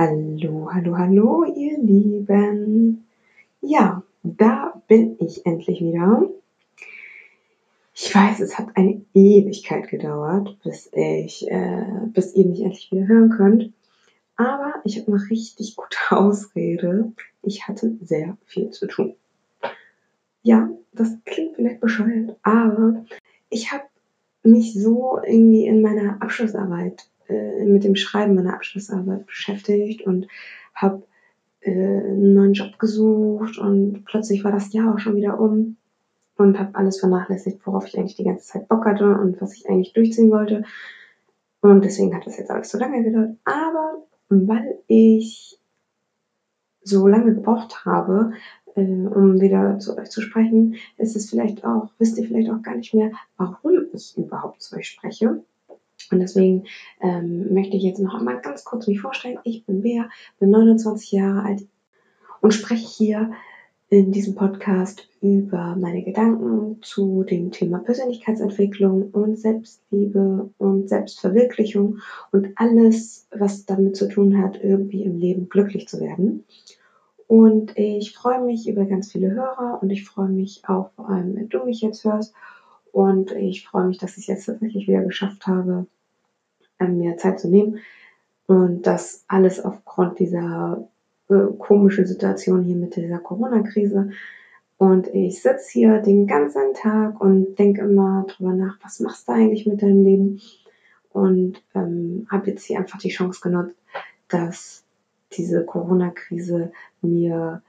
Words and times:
Hallo, 0.00 0.70
hallo, 0.72 0.96
hallo, 0.96 1.44
ihr 1.56 1.76
Lieben. 1.76 3.08
Ja, 3.60 4.04
da 4.22 4.80
bin 4.86 5.16
ich 5.18 5.44
endlich 5.44 5.80
wieder. 5.80 6.22
Ich 7.96 8.14
weiß, 8.14 8.38
es 8.38 8.56
hat 8.56 8.76
eine 8.76 9.04
Ewigkeit 9.12 9.88
gedauert, 9.88 10.56
bis 10.62 10.88
ich, 10.92 11.50
äh, 11.50 11.82
bis 12.12 12.32
ihr 12.36 12.46
mich 12.46 12.60
endlich 12.60 12.92
wieder 12.92 13.08
hören 13.08 13.30
könnt. 13.30 13.72
Aber 14.36 14.74
ich 14.84 15.00
habe 15.00 15.10
eine 15.10 15.30
richtig 15.30 15.74
gute 15.74 15.98
Ausrede. 16.10 17.10
Ich 17.42 17.66
hatte 17.66 17.96
sehr 18.00 18.38
viel 18.46 18.70
zu 18.70 18.86
tun. 18.86 19.16
Ja, 20.44 20.70
das 20.92 21.10
klingt 21.24 21.56
vielleicht 21.56 21.80
bescheuert, 21.80 22.36
aber 22.44 23.04
ich 23.50 23.72
habe 23.72 23.82
mich 24.44 24.80
so 24.80 25.18
irgendwie 25.26 25.66
in 25.66 25.82
meiner 25.82 26.22
Abschlussarbeit 26.22 27.08
äh, 27.28 27.64
mit 27.64 27.84
dem 27.84 27.96
Schreiben 27.96 28.34
meiner 28.34 28.54
Abschlussarbeit 28.54 29.26
beschäftigt 29.26 30.02
und 30.02 30.28
habe 30.74 31.02
äh, 31.60 31.70
einen 31.70 32.34
neuen 32.34 32.52
Job 32.52 32.78
gesucht 32.78 33.58
und 33.58 34.04
plötzlich 34.04 34.44
war 34.44 34.52
das 34.52 34.72
Jahr 34.72 34.94
auch 34.94 34.98
schon 34.98 35.16
wieder 35.16 35.40
um 35.40 35.76
und 36.36 36.58
habe 36.58 36.74
alles 36.74 37.00
vernachlässigt, 37.00 37.66
worauf 37.66 37.86
ich 37.86 37.98
eigentlich 37.98 38.16
die 38.16 38.24
ganze 38.24 38.46
Zeit 38.46 38.68
Bock 38.68 38.84
hatte 38.84 39.18
und 39.18 39.40
was 39.40 39.54
ich 39.54 39.68
eigentlich 39.68 39.92
durchziehen 39.92 40.30
wollte. 40.30 40.64
Und 41.60 41.84
deswegen 41.84 42.14
hat 42.14 42.26
das 42.26 42.38
jetzt 42.38 42.50
alles 42.50 42.70
so 42.70 42.78
lange 42.78 43.02
gedauert. 43.02 43.36
Aber 43.44 44.06
weil 44.28 44.78
ich 44.86 45.58
so 46.82 47.06
lange 47.06 47.34
gebraucht 47.34 47.84
habe, 47.84 48.32
äh, 48.76 48.80
um 48.80 49.40
wieder 49.40 49.78
zu 49.78 49.98
euch 49.98 50.10
zu 50.10 50.20
sprechen, 50.20 50.76
ist 50.96 51.16
es 51.16 51.28
vielleicht 51.28 51.64
auch, 51.64 51.90
wisst 51.98 52.16
ihr 52.18 52.26
vielleicht 52.26 52.50
auch 52.50 52.62
gar 52.62 52.76
nicht 52.76 52.94
mehr, 52.94 53.10
warum 53.36 53.86
ich 53.92 54.16
überhaupt 54.16 54.62
zu 54.62 54.76
euch 54.76 54.88
spreche. 54.88 55.42
Und 56.10 56.20
deswegen 56.20 56.64
ähm, 57.00 57.52
möchte 57.52 57.76
ich 57.76 57.82
jetzt 57.82 58.00
noch 58.00 58.14
einmal 58.14 58.40
ganz 58.40 58.64
kurz 58.64 58.86
mich 58.86 59.00
vorstellen. 59.00 59.38
Ich 59.44 59.64
bin 59.64 59.82
Bea, 59.82 60.08
bin 60.38 60.50
29 60.50 61.12
Jahre 61.12 61.42
alt 61.42 61.66
und 62.40 62.52
spreche 62.52 62.86
hier 62.86 63.30
in 63.90 64.12
diesem 64.12 64.34
Podcast 64.34 65.08
über 65.22 65.74
meine 65.76 66.02
Gedanken 66.02 66.82
zu 66.82 67.24
dem 67.24 67.52
Thema 67.52 67.78
Persönlichkeitsentwicklung 67.78 69.10
und 69.12 69.38
Selbstliebe 69.38 70.50
und 70.58 70.88
Selbstverwirklichung 70.88 71.98
und 72.30 72.48
alles, 72.56 73.26
was 73.30 73.64
damit 73.64 73.96
zu 73.96 74.08
tun 74.08 74.42
hat, 74.42 74.62
irgendwie 74.62 75.04
im 75.04 75.18
Leben 75.18 75.48
glücklich 75.48 75.88
zu 75.88 76.00
werden. 76.00 76.44
Und 77.26 77.76
ich 77.76 78.14
freue 78.14 78.42
mich 78.42 78.68
über 78.68 78.84
ganz 78.84 79.12
viele 79.12 79.30
Hörer 79.30 79.78
und 79.82 79.90
ich 79.90 80.04
freue 80.04 80.28
mich 80.28 80.62
auch 80.66 80.90
vor 80.92 81.08
allem, 81.08 81.36
wenn 81.36 81.48
du 81.48 81.64
mich 81.64 81.80
jetzt 81.80 82.04
hörst. 82.04 82.34
Und 82.92 83.32
ich 83.32 83.66
freue 83.66 83.86
mich, 83.86 83.98
dass 83.98 84.12
ich 84.12 84.24
es 84.24 84.26
jetzt 84.26 84.46
tatsächlich 84.46 84.88
wieder 84.88 85.02
geschafft 85.02 85.46
habe, 85.46 85.86
mir 86.86 87.16
Zeit 87.16 87.40
zu 87.40 87.48
nehmen. 87.48 87.78
Und 88.46 88.86
das 88.86 89.24
alles 89.28 89.62
aufgrund 89.62 90.18
dieser 90.18 90.88
äh, 91.28 91.46
komischen 91.58 92.06
Situation 92.06 92.62
hier 92.62 92.76
mit 92.76 92.96
dieser 92.96 93.18
Corona-Krise. 93.18 94.10
Und 94.78 95.08
ich 95.08 95.42
sitze 95.42 95.70
hier 95.72 95.98
den 95.98 96.26
ganzen 96.26 96.72
Tag 96.74 97.20
und 97.20 97.56
denke 97.56 97.82
immer 97.82 98.24
drüber 98.28 98.52
nach, 98.52 98.78
was 98.82 99.00
machst 99.00 99.28
du 99.28 99.32
eigentlich 99.32 99.66
mit 99.66 99.82
deinem 99.82 100.04
Leben? 100.04 100.40
Und 101.10 101.62
ähm, 101.74 102.26
habe 102.30 102.50
jetzt 102.50 102.64
hier 102.64 102.78
einfach 102.78 102.98
die 102.98 103.08
Chance 103.08 103.40
genutzt, 103.42 103.74
dass 104.28 104.84
diese 105.32 105.64
Corona-Krise 105.64 106.72
mir 107.02 107.62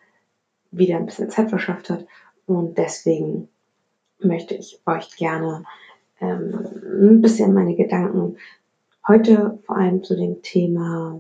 wieder 0.71 0.97
ein 0.97 1.07
bisschen 1.07 1.29
Zeit 1.29 1.49
verschafft 1.49 1.89
hat. 1.89 2.05
Und 2.45 2.77
deswegen 2.77 3.49
möchte 4.19 4.53
ich 4.53 4.81
euch 4.85 5.15
gerne 5.17 5.63
ähm, 6.21 6.67
ein 7.01 7.21
bisschen 7.21 7.53
meine 7.53 7.75
Gedanken 7.75 8.37
heute 9.09 9.59
vor 9.65 9.75
allem 9.75 10.03
zu 10.03 10.15
dem 10.15 10.41
Thema 10.43 11.19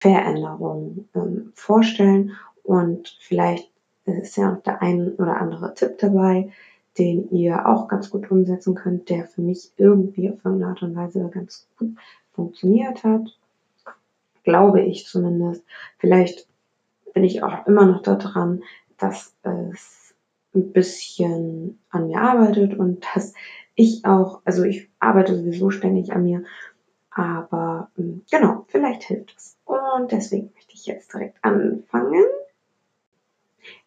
Veränderung 0.00 1.08
ähm, 1.14 1.52
vorstellen 1.54 2.32
und 2.64 3.16
vielleicht 3.20 3.70
ist 4.04 4.36
ja 4.36 4.52
auch 4.52 4.62
der 4.62 4.82
ein 4.82 5.14
oder 5.14 5.40
andere 5.40 5.72
Tipp 5.74 5.98
dabei, 5.98 6.50
den 6.98 7.30
ihr 7.30 7.68
auch 7.68 7.86
ganz 7.86 8.10
gut 8.10 8.28
umsetzen 8.30 8.74
könnt, 8.74 9.08
der 9.08 9.26
für 9.26 9.42
mich 9.42 9.70
irgendwie 9.76 10.28
auf 10.28 10.44
irgendeine 10.44 10.72
Art 10.72 10.82
und 10.82 10.96
Weise 10.96 11.30
ganz 11.32 11.68
gut 11.78 11.94
funktioniert 12.32 13.04
hat. 13.04 13.38
Glaube 14.42 14.82
ich 14.82 15.06
zumindest. 15.06 15.62
Vielleicht 15.98 16.48
bin 17.14 17.22
ich 17.22 17.44
auch 17.44 17.64
immer 17.66 17.86
noch 17.86 18.02
daran, 18.02 18.64
dass 18.98 19.36
es 19.42 20.14
ein 20.52 20.72
bisschen 20.72 21.78
an 21.90 22.08
mir 22.08 22.20
arbeitet 22.20 22.76
und 22.76 23.06
dass 23.14 23.34
ich 23.76 24.04
auch, 24.04 24.40
also 24.44 24.64
ich 24.64 24.90
arbeite 24.98 25.36
sowieso 25.36 25.70
ständig 25.70 26.12
an 26.12 26.24
mir 26.24 26.44
aber 27.10 27.90
ähm, 27.98 28.22
genau, 28.30 28.64
vielleicht 28.68 29.02
hilft 29.04 29.36
es. 29.36 29.56
Und 29.64 30.12
deswegen 30.12 30.50
möchte 30.54 30.74
ich 30.74 30.86
jetzt 30.86 31.12
direkt 31.12 31.38
anfangen. 31.42 32.24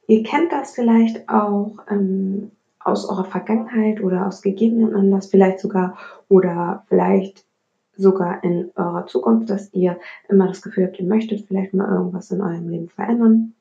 Ihr 0.07 0.23
kennt 0.23 0.51
das 0.51 0.75
vielleicht 0.75 1.29
auch 1.29 1.78
ähm, 1.89 2.51
aus 2.79 3.07
eurer 3.07 3.25
Vergangenheit 3.25 4.01
oder 4.01 4.28
aus 4.28 4.41
gegebenen 4.41 4.94
Anlass 4.95 5.28
vielleicht 5.28 5.59
sogar 5.59 5.97
oder 6.28 6.85
vielleicht 6.89 7.45
sogar 7.95 8.44
in 8.44 8.72
eurer 8.75 9.06
Zukunft, 9.06 9.50
dass 9.50 9.73
ihr 9.73 10.00
immer 10.28 10.47
das 10.47 10.62
Gefühl 10.62 10.85
habt, 10.88 11.00
ihr 11.00 11.06
möchtet 11.06 11.45
vielleicht 11.47 11.73
mal 11.73 11.89
irgendwas 11.89 12.31
in 12.31 12.41
eurem 12.41 12.67
Leben 12.69 12.89
verändern 12.89 13.53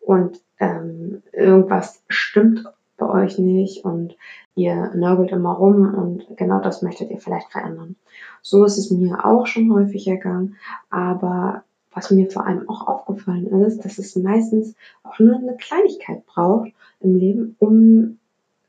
und 0.00 0.40
ähm, 0.58 1.22
irgendwas 1.32 2.02
stimmt 2.08 2.64
bei 2.96 3.08
euch 3.08 3.38
nicht 3.38 3.84
und 3.84 4.16
ihr 4.54 4.92
nörgelt 4.94 5.32
immer 5.32 5.52
rum 5.52 5.94
und 5.94 6.36
genau 6.36 6.60
das 6.60 6.82
möchtet 6.82 7.10
ihr 7.10 7.18
vielleicht 7.18 7.50
verändern. 7.52 7.96
So 8.42 8.64
ist 8.64 8.78
es 8.78 8.90
mir 8.90 9.24
auch 9.24 9.46
schon 9.46 9.72
häufig 9.72 10.06
ergangen, 10.08 10.56
aber 10.90 11.64
was 11.92 12.10
mir 12.10 12.30
vor 12.30 12.46
allem 12.46 12.68
auch 12.68 12.86
aufgefallen 12.86 13.46
ist, 13.62 13.84
dass 13.84 13.98
es 13.98 14.16
meistens 14.16 14.74
auch 15.02 15.18
nur 15.18 15.36
eine 15.36 15.56
Kleinigkeit 15.56 16.26
braucht 16.26 16.70
im 17.00 17.16
Leben, 17.16 17.56
um 17.58 18.18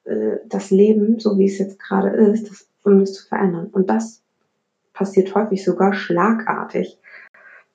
äh, 0.05 0.37
das 0.45 0.71
Leben, 0.71 1.19
so 1.19 1.37
wie 1.37 1.45
es 1.45 1.57
jetzt 1.57 1.79
gerade 1.79 2.09
ist, 2.09 2.49
das, 2.49 2.67
um 2.83 3.01
es 3.01 3.13
zu 3.13 3.27
verändern. 3.27 3.67
Und 3.71 3.89
das 3.89 4.21
passiert 4.93 5.35
häufig 5.35 5.63
sogar 5.63 5.93
schlagartig. 5.93 6.97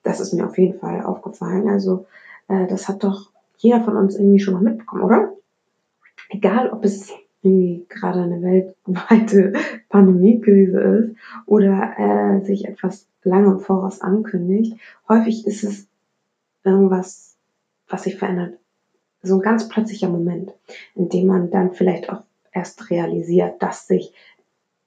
Das 0.01 0.19
ist 0.19 0.33
mir 0.33 0.45
auf 0.45 0.57
jeden 0.57 0.79
Fall 0.79 1.03
aufgefallen. 1.03 1.69
Also 1.69 2.07
äh, 2.47 2.67
das 2.67 2.89
hat 2.89 3.03
doch 3.03 3.29
jeder 3.57 3.81
von 3.81 3.95
uns 3.95 4.15
irgendwie 4.15 4.39
schon 4.39 4.55
mal 4.55 4.63
mitbekommen, 4.63 5.03
oder? 5.03 5.33
Egal 6.33 6.69
ob 6.71 6.83
es 6.83 7.11
irgendwie 7.41 7.85
gerade 7.89 8.21
eine 8.21 8.41
weltweite 8.41 9.53
Pandemiekrise 9.89 10.79
ist 10.79 11.15
oder 11.45 11.93
äh, 11.97 12.45
sich 12.45 12.65
etwas 12.65 13.07
lange 13.23 13.51
im 13.51 13.59
Voraus 13.59 14.01
ankündigt, 14.01 14.77
häufig 15.07 15.45
ist 15.45 15.63
es 15.63 15.87
irgendwas, 16.63 17.37
was 17.87 18.03
sich 18.03 18.17
verändert. 18.17 18.57
So 19.21 19.35
ein 19.35 19.41
ganz 19.41 19.69
plötzlicher 19.69 20.09
Moment, 20.09 20.53
in 20.95 21.09
dem 21.09 21.27
man 21.27 21.51
dann 21.51 21.73
vielleicht 21.73 22.09
auch 22.09 22.23
erst 22.51 22.89
realisiert, 22.89 23.61
dass 23.61 23.87
sich 23.87 24.13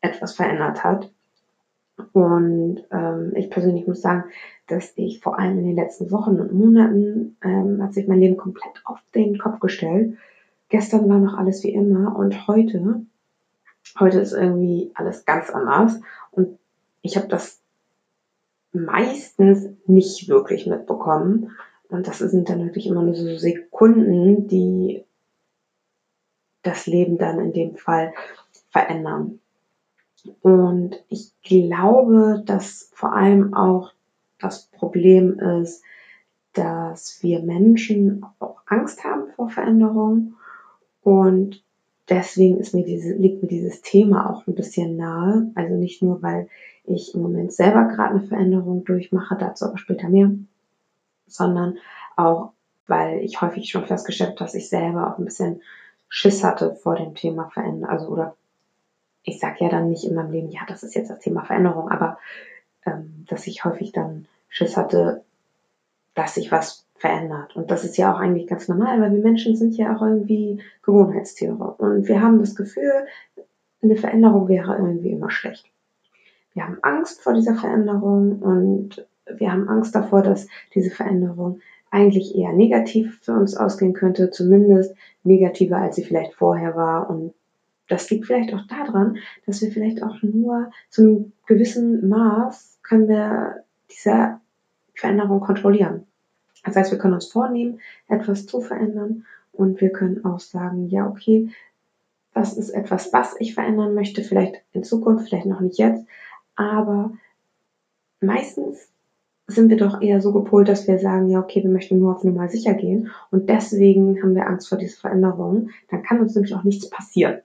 etwas 0.01 0.35
verändert 0.35 0.85
hat. 0.85 1.11
Und 2.13 2.85
ähm, 2.91 3.33
ich 3.35 3.49
persönlich 3.49 3.87
muss 3.87 4.03
sagen, 4.03 4.25
dass 4.67 4.93
ich 4.97 5.21
vor 5.21 5.39
allem 5.39 5.59
in 5.59 5.67
den 5.67 5.77
letzten 5.77 6.11
Wochen 6.11 6.39
und 6.39 6.53
Monaten 6.53 7.37
ähm, 7.43 7.83
hat 7.83 7.95
sich 7.95 8.07
mein 8.07 8.21
Leben 8.21 8.37
komplett 8.37 8.83
auf 8.85 8.99
den 9.15 9.39
Kopf 9.39 9.61
gestellt 9.61 10.19
gestern 10.69 11.09
war 11.09 11.19
noch 11.19 11.37
alles 11.37 11.63
wie 11.63 11.73
immer 11.73 12.17
und 12.17 12.47
heute, 12.47 13.05
heute 13.99 14.21
ist 14.21 14.33
irgendwie 14.33 14.91
alles 14.95 15.25
ganz 15.25 15.51
anders 15.51 16.01
und 16.31 16.59
ich 17.03 17.17
habe 17.17 17.29
das 17.29 17.61
meistens 18.73 19.69
nicht 19.87 20.29
wirklich 20.29 20.67
mitbekommen 20.67 21.53
und 21.89 22.07
das 22.09 22.19
sind 22.19 22.49
dann 22.49 22.65
wirklich 22.65 22.87
immer 22.87 23.03
nur 23.03 23.15
so 23.15 23.37
Sekunden, 23.37 24.49
die 24.49 25.05
das 26.63 26.87
Leben 26.87 27.17
dann 27.17 27.39
in 27.39 27.53
dem 27.53 27.77
Fall 27.77 28.13
verändern. 28.71 29.39
Und 30.43 30.97
ich 31.09 31.31
glaube, 31.43 32.43
dass 32.45 32.91
vor 32.93 33.13
allem 33.13 33.55
auch 33.55 33.93
das 34.41 34.67
Problem 34.67 35.39
ist, 35.39 35.83
dass 36.53 37.23
wir 37.23 37.41
Menschen 37.41 38.27
auch 38.41 38.61
Angst 38.67 39.05
haben 39.05 39.31
vor 39.37 39.49
Veränderung 39.49 40.35
und 41.07 41.63
deswegen 42.09 42.59
ist 42.59 42.75
mir 42.75 42.85
diese, 42.85 43.13
liegt 43.13 43.41
mir 43.41 43.49
dieses 43.49 43.81
Thema 43.81 44.29
auch 44.29 44.45
ein 44.49 44.57
bisschen 44.57 44.97
nahe. 44.97 45.53
Also 45.55 45.77
nicht 45.77 46.03
nur, 46.03 46.21
weil 46.21 46.49
ich 46.83 47.15
im 47.15 47.23
Moment 47.23 47.53
selber 47.53 47.85
gerade 47.85 48.17
eine 48.17 48.27
Veränderung 48.27 48.85
durchmache, 48.85 49.37
dazu 49.39 49.67
aber 49.67 49.79
später 49.79 50.09
mehr, 50.09 50.33
sondern 51.29 51.79
auch, 52.17 52.55
weil 52.89 53.21
ich 53.21 53.41
häufig 53.41 53.71
schon 53.71 53.87
festgestellt 53.87 54.31
habe, 54.31 54.39
dass 54.41 54.57
ich 54.57 54.69
selber 54.69 55.09
auch 55.09 55.19
ein 55.19 55.25
bisschen 55.27 55.63
Schiss 56.09 56.43
hatte 56.43 56.75
vor 56.75 56.97
dem 56.97 57.15
Thema 57.15 57.51
Veränderung. 57.51 57.89
Also, 57.89 58.09
oder 58.09 58.35
ich 59.23 59.39
sage 59.39 59.59
ja 59.61 59.69
dann 59.69 59.89
nicht 59.89 60.05
in 60.05 60.17
meinem 60.17 60.33
Leben, 60.33 60.51
ja, 60.51 60.63
das 60.67 60.83
ist 60.83 60.97
jetzt 60.97 61.11
das 61.11 61.21
Thema 61.21 61.45
Veränderung, 61.45 61.89
aber 61.89 62.19
ähm, 62.85 63.27
dass 63.29 63.47
ich 63.47 63.65
häufig 63.65 63.93
dann 63.93 64.27
Schiss 64.49 64.77
hatte, 64.77 65.23
dass 66.15 66.35
sich 66.35 66.51
was 66.51 66.86
verändert. 66.99 67.57
Und 67.57 67.71
das 67.71 67.85
ist 67.85 67.97
ja 67.97 68.15
auch 68.15 68.19
eigentlich 68.19 68.47
ganz 68.47 68.69
normal, 68.69 69.01
weil 69.01 69.13
wir 69.13 69.23
Menschen 69.23 69.57
sind 69.57 69.77
ja 69.77 69.97
auch 69.97 70.03
irgendwie 70.03 70.61
Gewohnheitstiere. 70.83 71.75
Und 71.79 72.09
wir 72.09 72.23
haben 72.23 72.39
das 72.39 72.55
Gefühl, 72.55 73.07
eine 73.83 73.97
Veränderung 73.97 74.49
wäre 74.49 74.77
irgendwie 74.77 75.11
immer 75.11 75.31
schlecht. 75.31 75.71
Wir 76.55 76.65
haben 76.65 76.79
Angst 76.83 77.21
vor 77.21 77.35
dieser 77.35 77.55
Veränderung 77.55 78.41
und 78.41 79.07
wir 79.27 79.53
haben 79.53 79.69
Angst 79.69 79.95
davor, 79.95 80.23
dass 80.23 80.49
diese 80.75 80.91
Veränderung 80.91 81.61
eigentlich 81.91 82.35
eher 82.35 82.53
negativ 82.53 83.21
für 83.23 83.33
uns 83.33 83.57
ausgehen 83.57 83.93
könnte, 83.93 84.31
zumindest 84.31 84.95
negativer, 85.23 85.77
als 85.77 85.97
sie 85.97 86.05
vielleicht 86.05 86.35
vorher 86.35 86.75
war. 86.75 87.11
Und 87.11 87.35
das 87.89 88.11
liegt 88.11 88.27
vielleicht 88.27 88.55
auch 88.55 88.67
daran, 88.69 89.19
dass 89.45 89.61
wir 89.63 89.71
vielleicht 89.71 90.03
auch 90.03 90.23
nur 90.23 90.71
zu 90.89 91.03
einem 91.03 91.33
gewissen 91.47 92.09
Maß 92.09 92.79
können 92.83 93.09
wir 93.09 93.65
diese 93.91 94.41
Veränderung 94.95 95.41
kontrollieren. 95.41 96.06
Das 96.67 96.77
heißt, 96.77 96.91
wir 96.91 96.99
können 96.99 97.15
uns 97.15 97.27
vornehmen, 97.27 97.81
etwas 98.09 98.47
zu 98.47 98.61
verändern 98.61 99.25
und 99.53 99.81
wir 99.81 99.91
können 99.91 100.25
auch 100.25 100.41
sagen, 100.41 100.89
ja, 100.89 101.09
okay, 101.09 101.49
das 102.35 102.57
ist 102.57 102.71
etwas, 102.71 103.13
was 103.13 103.35
ich 103.39 103.55
verändern 103.55 103.95
möchte, 103.95 104.23
vielleicht 104.23 104.57
in 104.73 104.85
Zukunft, 104.85 105.29
vielleicht 105.29 105.47
noch 105.47 105.61
nicht 105.61 105.79
jetzt, 105.79 106.05
aber 106.57 107.13
meistens 108.21 108.91
sind 109.47 109.71
wir 109.71 109.77
doch 109.77 110.03
eher 110.03 110.21
so 110.21 110.33
gepolt, 110.33 110.69
dass 110.69 110.89
wir 110.89 110.99
sagen, 110.99 111.31
ja, 111.31 111.39
okay, 111.39 111.63
wir 111.63 111.71
möchten 111.71 112.01
nur 112.01 112.15
auf 112.15 112.25
Nummer 112.25 112.49
sicher 112.49 112.75
gehen 112.75 113.11
und 113.31 113.49
deswegen 113.49 114.21
haben 114.21 114.35
wir 114.35 114.49
Angst 114.49 114.69
vor 114.69 114.77
dieser 114.77 115.01
Veränderung. 115.01 115.71
Dann 115.89 116.03
kann 116.03 116.21
uns 116.21 116.35
nämlich 116.35 116.55
auch 116.55 116.65
nichts 116.65 116.91
passieren. 116.91 117.43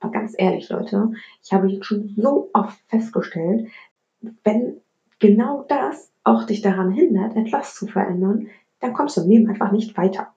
Aber 0.00 0.10
ganz 0.10 0.34
ehrlich, 0.36 0.68
Leute, 0.68 1.12
ich 1.42 1.52
habe 1.52 1.68
jetzt 1.68 1.86
schon 1.86 2.14
so 2.16 2.50
oft 2.52 2.78
festgestellt, 2.88 3.68
wenn 4.42 4.80
genau 5.20 5.64
das 5.68 6.10
auch 6.28 6.44
dich 6.44 6.60
daran 6.60 6.90
hindert, 6.90 7.36
etwas 7.36 7.74
zu 7.74 7.86
verändern, 7.86 8.48
dann 8.80 8.92
kommst 8.92 9.16
du 9.16 9.22
im 9.22 9.28
Leben 9.28 9.48
einfach 9.48 9.72
nicht 9.72 9.96
weiter. 9.96 10.34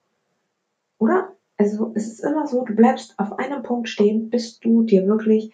Oder? 0.98 1.34
Also 1.58 1.92
es 1.96 2.08
ist 2.08 2.24
immer 2.24 2.48
so, 2.48 2.64
du 2.66 2.76
bleibst 2.76 3.20
auf 3.20 3.38
einem 3.38 3.62
Punkt 3.62 3.88
stehen, 3.88 4.30
bis 4.30 4.60
du 4.60 4.84
dir 4.84 5.06
wirklich, 5.06 5.54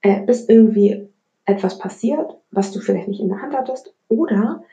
äh, 0.00 0.22
bis 0.22 0.48
irgendwie 0.48 1.08
etwas 1.44 1.78
passiert, 1.78 2.36
was 2.50 2.72
du 2.72 2.80
vielleicht 2.80 3.08
nicht 3.08 3.20
in 3.20 3.28
der 3.28 3.40
Hand 3.40 3.54
hattest, 3.54 3.94
oder 4.08 4.64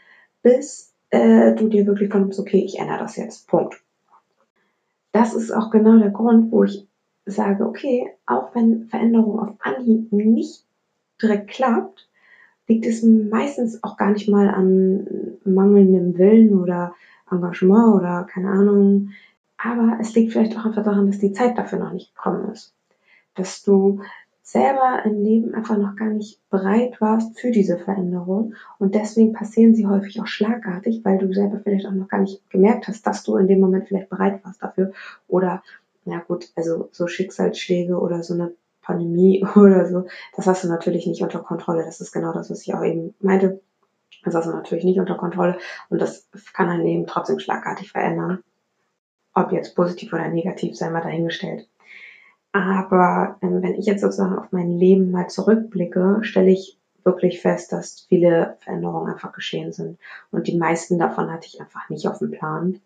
bis 0.41 0.93
äh, 1.09 1.53
du 1.53 1.67
dir 1.67 1.85
wirklich 1.85 2.09
kommst, 2.09 2.39
okay, 2.39 2.63
ich 2.63 2.79
ändere 2.79 2.99
das 2.99 3.15
jetzt. 3.15 3.47
Punkt. 3.47 3.83
Das 5.11 5.33
ist 5.33 5.51
auch 5.51 5.71
genau 5.71 5.97
der 5.97 6.11
Grund, 6.11 6.51
wo 6.51 6.63
ich 6.63 6.87
sage, 7.25 7.65
okay, 7.65 8.09
auch 8.25 8.55
wenn 8.55 8.85
Veränderung 8.85 9.39
auf 9.39 9.55
Anhieb 9.59 10.11
nicht 10.11 10.65
direkt 11.21 11.49
klappt, 11.49 12.06
liegt 12.67 12.85
es 12.85 13.03
meistens 13.03 13.83
auch 13.83 13.97
gar 13.97 14.11
nicht 14.11 14.29
mal 14.29 14.49
an 14.49 15.07
mangelndem 15.45 16.17
Willen 16.17 16.59
oder 16.59 16.93
Engagement 17.31 17.95
oder 17.95 18.27
keine 18.29 18.49
Ahnung. 18.49 19.09
Aber 19.57 19.97
es 19.99 20.13
liegt 20.13 20.33
vielleicht 20.33 20.57
auch 20.57 20.65
einfach 20.65 20.83
daran, 20.83 21.07
dass 21.07 21.19
die 21.19 21.31
Zeit 21.31 21.57
dafür 21.57 21.79
noch 21.79 21.93
nicht 21.93 22.15
gekommen 22.15 22.51
ist. 22.51 22.73
Dass 23.35 23.63
du 23.63 24.01
selber 24.43 25.01
im 25.03 25.23
Leben 25.23 25.53
einfach 25.55 25.77
noch 25.77 25.95
gar 25.97 26.09
nicht 26.09 26.39
bereit 26.49 27.01
warst 27.01 27.37
für 27.37 27.51
diese 27.51 27.77
Veränderung. 27.77 28.53
Und 28.79 28.95
deswegen 28.95 29.33
passieren 29.33 29.75
sie 29.75 29.87
häufig 29.87 30.21
auch 30.21 30.27
schlagartig, 30.27 31.01
weil 31.03 31.17
du 31.17 31.33
selber 31.33 31.59
vielleicht 31.59 31.85
auch 31.85 31.91
noch 31.91 32.07
gar 32.07 32.21
nicht 32.21 32.49
gemerkt 32.49 32.87
hast, 32.87 33.05
dass 33.05 33.23
du 33.23 33.35
in 33.35 33.47
dem 33.47 33.59
Moment 33.59 33.87
vielleicht 33.87 34.09
bereit 34.09 34.45
warst 34.45 34.63
dafür. 34.63 34.93
Oder, 35.27 35.63
ja 36.05 36.19
gut, 36.19 36.49
also 36.55 36.87
so 36.93 37.07
Schicksalsschläge 37.07 37.99
oder 37.99 38.23
so 38.23 38.35
eine 38.35 38.53
Pandemie 38.87 39.45
oder 39.55 39.85
so, 39.85 40.07
das 40.35 40.47
hast 40.47 40.63
du 40.63 40.69
natürlich 40.69 41.05
nicht 41.05 41.21
unter 41.21 41.39
Kontrolle. 41.39 41.83
Das 41.83 42.01
ist 42.01 42.11
genau 42.11 42.33
das, 42.33 42.49
was 42.49 42.61
ich 42.61 42.73
auch 42.73 42.83
eben 42.83 43.13
meinte. 43.19 43.61
Das 44.23 44.33
hast 44.33 44.47
du 44.47 44.51
natürlich 44.51 44.83
nicht 44.83 44.99
unter 44.99 45.15
Kontrolle 45.15 45.57
und 45.89 46.01
das 46.01 46.27
kann 46.53 46.67
dein 46.67 46.81
Leben 46.81 47.05
trotzdem 47.05 47.39
schlagartig 47.39 47.91
verändern. 47.91 48.43
Ob 49.33 49.51
jetzt 49.51 49.75
positiv 49.75 50.11
oder 50.13 50.27
negativ, 50.29 50.75
sei 50.75 50.89
mal 50.89 51.01
dahingestellt. 51.01 51.69
Aber 52.51 53.37
ähm, 53.41 53.61
wenn 53.61 53.75
ich 53.75 53.85
jetzt 53.85 54.01
sozusagen 54.01 54.37
auf 54.37 54.51
mein 54.51 54.71
Leben 54.71 55.11
mal 55.11 55.27
zurückblicke, 55.27 56.19
stelle 56.21 56.49
ich 56.49 56.79
wirklich 57.03 57.39
fest, 57.41 57.71
dass 57.71 58.05
viele 58.09 58.57
Veränderungen 58.61 59.13
einfach 59.13 59.31
geschehen 59.31 59.71
sind. 59.71 59.99
Und 60.31 60.47
die 60.47 60.57
meisten 60.57 60.97
davon 60.97 61.31
hatte 61.31 61.47
ich 61.47 61.61
einfach 61.61 61.89
nicht 61.89 62.07
auf 62.07 62.17
dem 62.17 62.31
Plan. 62.31 62.81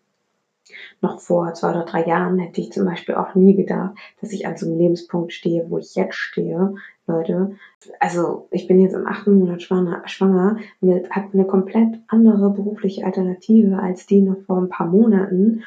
Noch 1.00 1.20
vor 1.20 1.52
zwei 1.54 1.70
oder 1.70 1.84
drei 1.84 2.06
Jahren 2.06 2.38
hätte 2.38 2.60
ich 2.60 2.72
zum 2.72 2.84
Beispiel 2.84 3.16
auch 3.16 3.34
nie 3.34 3.56
gedacht, 3.56 3.94
dass 4.20 4.32
ich 4.32 4.46
an 4.46 4.56
so 4.56 4.66
einem 4.66 4.78
Lebenspunkt 4.78 5.32
stehe, 5.32 5.68
wo 5.68 5.78
ich 5.78 5.94
jetzt 5.94 6.14
stehe. 6.14 6.74
Leute, 7.06 7.56
also 7.98 8.46
ich 8.52 8.68
bin 8.68 8.78
jetzt 8.78 8.94
im 8.94 9.06
achten 9.06 9.38
Monat 9.38 9.60
schwanger, 9.60 10.02
schwanger 10.06 10.58
habe 10.80 11.32
eine 11.32 11.46
komplett 11.46 12.00
andere 12.06 12.50
berufliche 12.50 13.04
Alternative 13.04 13.78
als 13.78 14.06
die 14.06 14.20
noch 14.20 14.40
vor 14.46 14.58
ein 14.58 14.68
paar 14.68 14.86
Monaten, 14.86 15.64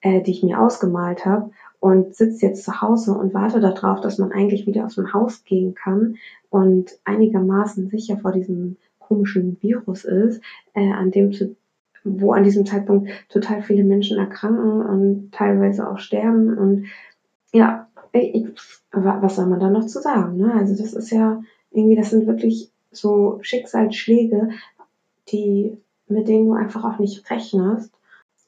äh, 0.00 0.20
die 0.20 0.32
ich 0.32 0.42
mir 0.42 0.60
ausgemalt 0.60 1.24
habe 1.24 1.50
und 1.78 2.16
sitze 2.16 2.46
jetzt 2.46 2.64
zu 2.64 2.80
Hause 2.82 3.12
und 3.12 3.34
warte 3.34 3.60
darauf, 3.60 4.00
dass 4.00 4.18
man 4.18 4.32
eigentlich 4.32 4.66
wieder 4.66 4.86
aus 4.86 4.96
dem 4.96 5.12
Haus 5.12 5.44
gehen 5.44 5.74
kann 5.74 6.16
und 6.50 6.98
einigermaßen 7.04 7.88
sicher 7.88 8.16
vor 8.18 8.32
diesem 8.32 8.76
komischen 8.98 9.58
Virus 9.60 10.04
ist, 10.04 10.42
äh, 10.72 10.90
an 10.90 11.12
dem 11.12 11.32
zu 11.32 11.54
wo 12.04 12.32
an 12.32 12.44
diesem 12.44 12.66
Zeitpunkt 12.66 13.10
total 13.28 13.62
viele 13.62 13.84
Menschen 13.84 14.18
erkranken 14.18 14.82
und 14.82 15.32
teilweise 15.32 15.90
auch 15.90 15.98
sterben. 15.98 16.56
Und 16.56 16.86
ja, 17.52 17.88
ich, 18.12 18.46
was 18.92 19.36
soll 19.36 19.46
man 19.46 19.60
da 19.60 19.70
noch 19.70 19.86
zu 19.86 20.00
sagen? 20.00 20.36
Ne? 20.36 20.52
Also 20.54 20.76
das 20.80 20.92
ist 20.92 21.10
ja 21.10 21.42
irgendwie, 21.70 21.96
das 21.96 22.10
sind 22.10 22.26
wirklich 22.26 22.70
so 22.92 23.38
Schicksalsschläge, 23.42 24.50
die, 25.28 25.76
mit 26.06 26.28
denen 26.28 26.46
du 26.46 26.52
einfach 26.52 26.84
auch 26.84 26.98
nicht 26.98 27.28
rechnest. 27.30 27.92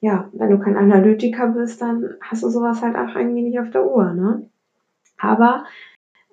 Ja, 0.01 0.29
wenn 0.33 0.51
du 0.51 0.59
kein 0.59 0.77
Analytiker 0.77 1.49
bist, 1.49 1.81
dann 1.81 2.05
hast 2.21 2.43
du 2.43 2.51
sowas 2.51 2.83
halt 2.83 2.97
auch 2.97 3.17
irgendwie 3.17 3.43
nicht 3.43 3.59
auf 3.59 3.71
der 3.71 3.91
Uhr, 3.91 4.13
ne? 4.13 4.49
Aber 5.19 5.65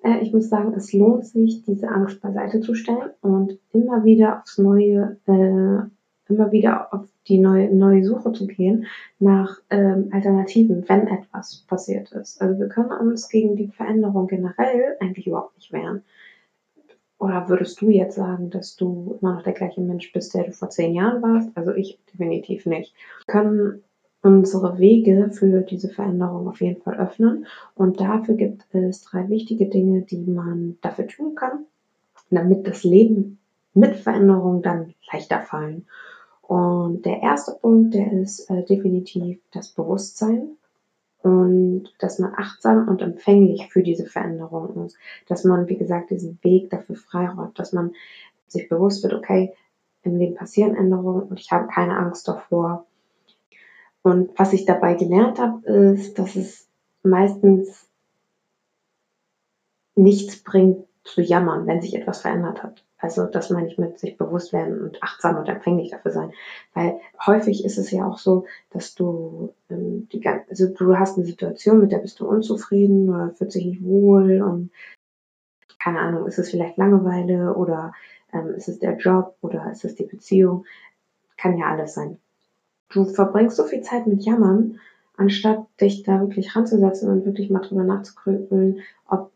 äh, 0.02 0.18
ich 0.20 0.32
muss 0.32 0.50
sagen, 0.50 0.74
es 0.74 0.92
lohnt 0.92 1.26
sich, 1.26 1.64
diese 1.64 1.88
Angst 1.88 2.20
beiseite 2.20 2.60
zu 2.60 2.74
stellen 2.74 3.10
und 3.22 3.58
immer 3.72 4.04
wieder 4.04 4.40
aufs 4.40 4.58
Neue, 4.58 5.16
äh, 5.26 5.88
immer 6.28 6.52
wieder 6.52 6.92
auf 6.92 7.06
die 7.28 7.38
neue, 7.38 7.74
neue 7.74 8.04
Suche 8.04 8.32
zu 8.32 8.46
gehen 8.46 8.86
nach 9.18 9.60
ähm, 9.70 10.08
Alternativen, 10.12 10.88
wenn 10.88 11.06
etwas 11.06 11.64
passiert 11.66 12.12
ist. 12.12 12.40
Also 12.40 12.58
wir 12.58 12.68
können 12.68 12.90
uns 12.92 13.28
gegen 13.28 13.56
die 13.56 13.68
Veränderung 13.68 14.26
generell 14.26 14.96
eigentlich 15.00 15.26
überhaupt 15.26 15.56
nicht 15.56 15.72
wehren. 15.72 16.02
Oder 17.18 17.48
würdest 17.48 17.80
du 17.80 17.90
jetzt 17.90 18.16
sagen, 18.16 18.50
dass 18.50 18.76
du 18.76 19.18
immer 19.20 19.34
noch 19.34 19.42
der 19.42 19.52
gleiche 19.52 19.80
Mensch 19.80 20.12
bist, 20.12 20.34
der 20.34 20.44
du 20.44 20.52
vor 20.52 20.70
zehn 20.70 20.94
Jahren 20.94 21.22
warst? 21.22 21.50
Also 21.54 21.72
ich 21.72 21.98
definitiv 22.12 22.66
nicht. 22.66 22.94
Wir 23.26 23.32
können 23.32 23.82
unsere 24.24 24.78
Wege 24.78 25.30
für 25.30 25.60
diese 25.60 25.88
Veränderung 25.88 26.48
auf 26.48 26.60
jeden 26.60 26.82
Fall 26.82 26.98
öffnen. 26.98 27.46
Und 27.74 28.00
dafür 28.00 28.34
gibt 28.34 28.64
es 28.74 29.02
drei 29.02 29.28
wichtige 29.28 29.66
Dinge, 29.66 30.02
die 30.02 30.24
man 30.24 30.78
dafür 30.80 31.06
tun 31.06 31.34
kann, 31.34 31.66
damit 32.30 32.66
das 32.66 32.84
Leben 32.84 33.38
mit 33.74 33.96
Veränderung 33.96 34.62
dann 34.62 34.94
leichter 35.12 35.42
fallen. 35.42 35.86
Und 36.46 37.06
der 37.06 37.22
erste 37.22 37.52
Punkt, 37.52 37.94
der 37.94 38.12
ist 38.12 38.50
äh, 38.50 38.64
definitiv 38.64 39.40
das 39.52 39.68
Bewusstsein 39.68 40.56
und 41.22 41.88
dass 42.00 42.18
man 42.18 42.34
achtsam 42.36 42.86
und 42.88 43.00
empfänglich 43.00 43.68
für 43.72 43.82
diese 43.82 44.04
Veränderung 44.04 44.84
ist, 44.84 44.98
dass 45.26 45.44
man, 45.44 45.68
wie 45.68 45.78
gesagt, 45.78 46.10
diesen 46.10 46.38
Weg 46.42 46.68
dafür 46.68 46.96
freiräumt, 46.96 47.58
dass 47.58 47.72
man 47.72 47.94
sich 48.46 48.68
bewusst 48.68 49.02
wird, 49.02 49.14
okay, 49.14 49.54
im 50.02 50.18
Leben 50.18 50.34
passieren 50.34 50.76
Änderungen 50.76 51.22
und 51.22 51.40
ich 51.40 51.50
habe 51.50 51.66
keine 51.68 51.96
Angst 51.96 52.28
davor. 52.28 52.84
Und 54.02 54.38
was 54.38 54.52
ich 54.52 54.66
dabei 54.66 54.94
gelernt 54.94 55.38
habe, 55.38 55.66
ist, 55.66 56.18
dass 56.18 56.36
es 56.36 56.68
meistens 57.02 57.88
nichts 59.94 60.42
bringt 60.42 60.84
zu 61.04 61.22
jammern, 61.22 61.66
wenn 61.66 61.80
sich 61.80 61.94
etwas 61.94 62.20
verändert 62.20 62.62
hat. 62.62 62.84
Also 63.04 63.26
das 63.26 63.50
meine 63.50 63.68
ich 63.68 63.76
mit 63.76 63.98
sich 63.98 64.16
bewusst 64.16 64.54
werden 64.54 64.80
und 64.80 65.02
achtsam 65.02 65.36
und 65.36 65.46
empfänglich 65.46 65.90
dafür 65.90 66.10
sein. 66.10 66.32
Weil 66.72 66.98
häufig 67.26 67.62
ist 67.62 67.76
es 67.76 67.90
ja 67.90 68.06
auch 68.06 68.16
so, 68.16 68.46
dass 68.70 68.94
du 68.94 69.52
ähm, 69.68 70.08
die 70.10 70.26
also 70.26 70.68
du 70.68 70.96
hast 70.96 71.18
eine 71.18 71.26
Situation, 71.26 71.80
mit 71.80 71.92
der 71.92 71.98
bist 71.98 72.18
du 72.18 72.26
unzufrieden 72.26 73.10
oder 73.10 73.34
fühlt 73.34 73.52
sich 73.52 73.66
nicht 73.66 73.84
wohl 73.84 74.40
und 74.40 74.70
keine 75.78 75.98
Ahnung, 75.98 76.26
ist 76.26 76.38
es 76.38 76.48
vielleicht 76.48 76.78
Langeweile 76.78 77.54
oder 77.54 77.92
ähm, 78.32 78.54
ist 78.54 78.68
es 78.68 78.78
der 78.78 78.96
Job 78.96 79.36
oder 79.42 79.70
ist 79.70 79.84
es 79.84 79.96
die 79.96 80.06
Beziehung? 80.06 80.64
Kann 81.36 81.58
ja 81.58 81.66
alles 81.66 81.92
sein. 81.92 82.16
Du 82.88 83.04
verbringst 83.04 83.58
so 83.58 83.64
viel 83.64 83.82
Zeit 83.82 84.06
mit 84.06 84.22
Jammern, 84.22 84.80
anstatt 85.18 85.66
dich 85.78 86.04
da 86.04 86.20
wirklich 86.20 86.56
ranzusetzen 86.56 87.10
und 87.10 87.26
wirklich 87.26 87.50
mal 87.50 87.60
drüber 87.60 87.84
nachzugrübeln, 87.84 88.80
ob 89.06 89.30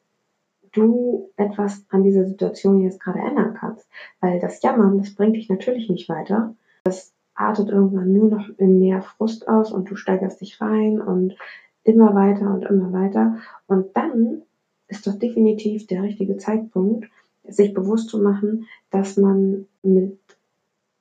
du 0.78 1.30
etwas 1.36 1.84
an 1.90 2.02
dieser 2.02 2.24
Situation 2.26 2.82
jetzt 2.82 3.00
gerade 3.00 3.20
ändern 3.20 3.54
kannst. 3.58 3.88
Weil 4.20 4.40
das 4.40 4.62
Jammern, 4.62 4.98
das 4.98 5.14
bringt 5.14 5.36
dich 5.36 5.48
natürlich 5.48 5.88
nicht 5.88 6.08
weiter. 6.08 6.54
Das 6.84 7.12
artet 7.34 7.68
irgendwann 7.68 8.12
nur 8.12 8.28
noch 8.28 8.48
in 8.58 8.78
mehr 8.80 9.02
Frust 9.02 9.48
aus 9.48 9.72
und 9.72 9.90
du 9.90 9.96
steigerst 9.96 10.40
dich 10.40 10.60
rein 10.60 11.00
und 11.00 11.36
immer 11.84 12.14
weiter 12.14 12.52
und 12.52 12.64
immer 12.64 12.92
weiter. 12.92 13.38
Und 13.66 13.96
dann 13.96 14.42
ist 14.88 15.06
doch 15.06 15.14
definitiv 15.14 15.86
der 15.86 16.02
richtige 16.02 16.36
Zeitpunkt, 16.36 17.08
sich 17.46 17.72
bewusst 17.74 18.08
zu 18.08 18.18
machen, 18.18 18.66
dass 18.90 19.16
man 19.16 19.66
mit 19.82 20.18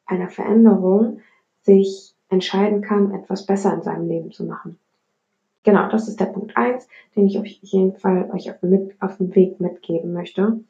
einer 0.05 0.29
Veränderung 0.29 1.19
sich 1.61 2.13
entscheiden 2.29 2.81
kann, 2.81 3.13
etwas 3.13 3.45
besser 3.45 3.73
in 3.73 3.81
seinem 3.81 4.07
Leben 4.07 4.31
zu 4.31 4.45
machen. 4.45 4.77
Genau, 5.67 5.89
das 5.89 6.07
ist 6.07 6.21
der 6.21 6.27
Punkt 6.27 6.55
1, 6.55 6.87
den 7.17 7.27
ich 7.27 7.37
auf 7.37 7.45
jeden 7.45 7.93
Fall 7.97 8.31
euch 8.33 8.49
auf, 8.49 8.61
mit, 8.61 8.95
auf 9.01 9.17
dem 9.17 9.35
Weg 9.35 9.59
mitgeben 9.59 10.13
möchte. 10.13 10.61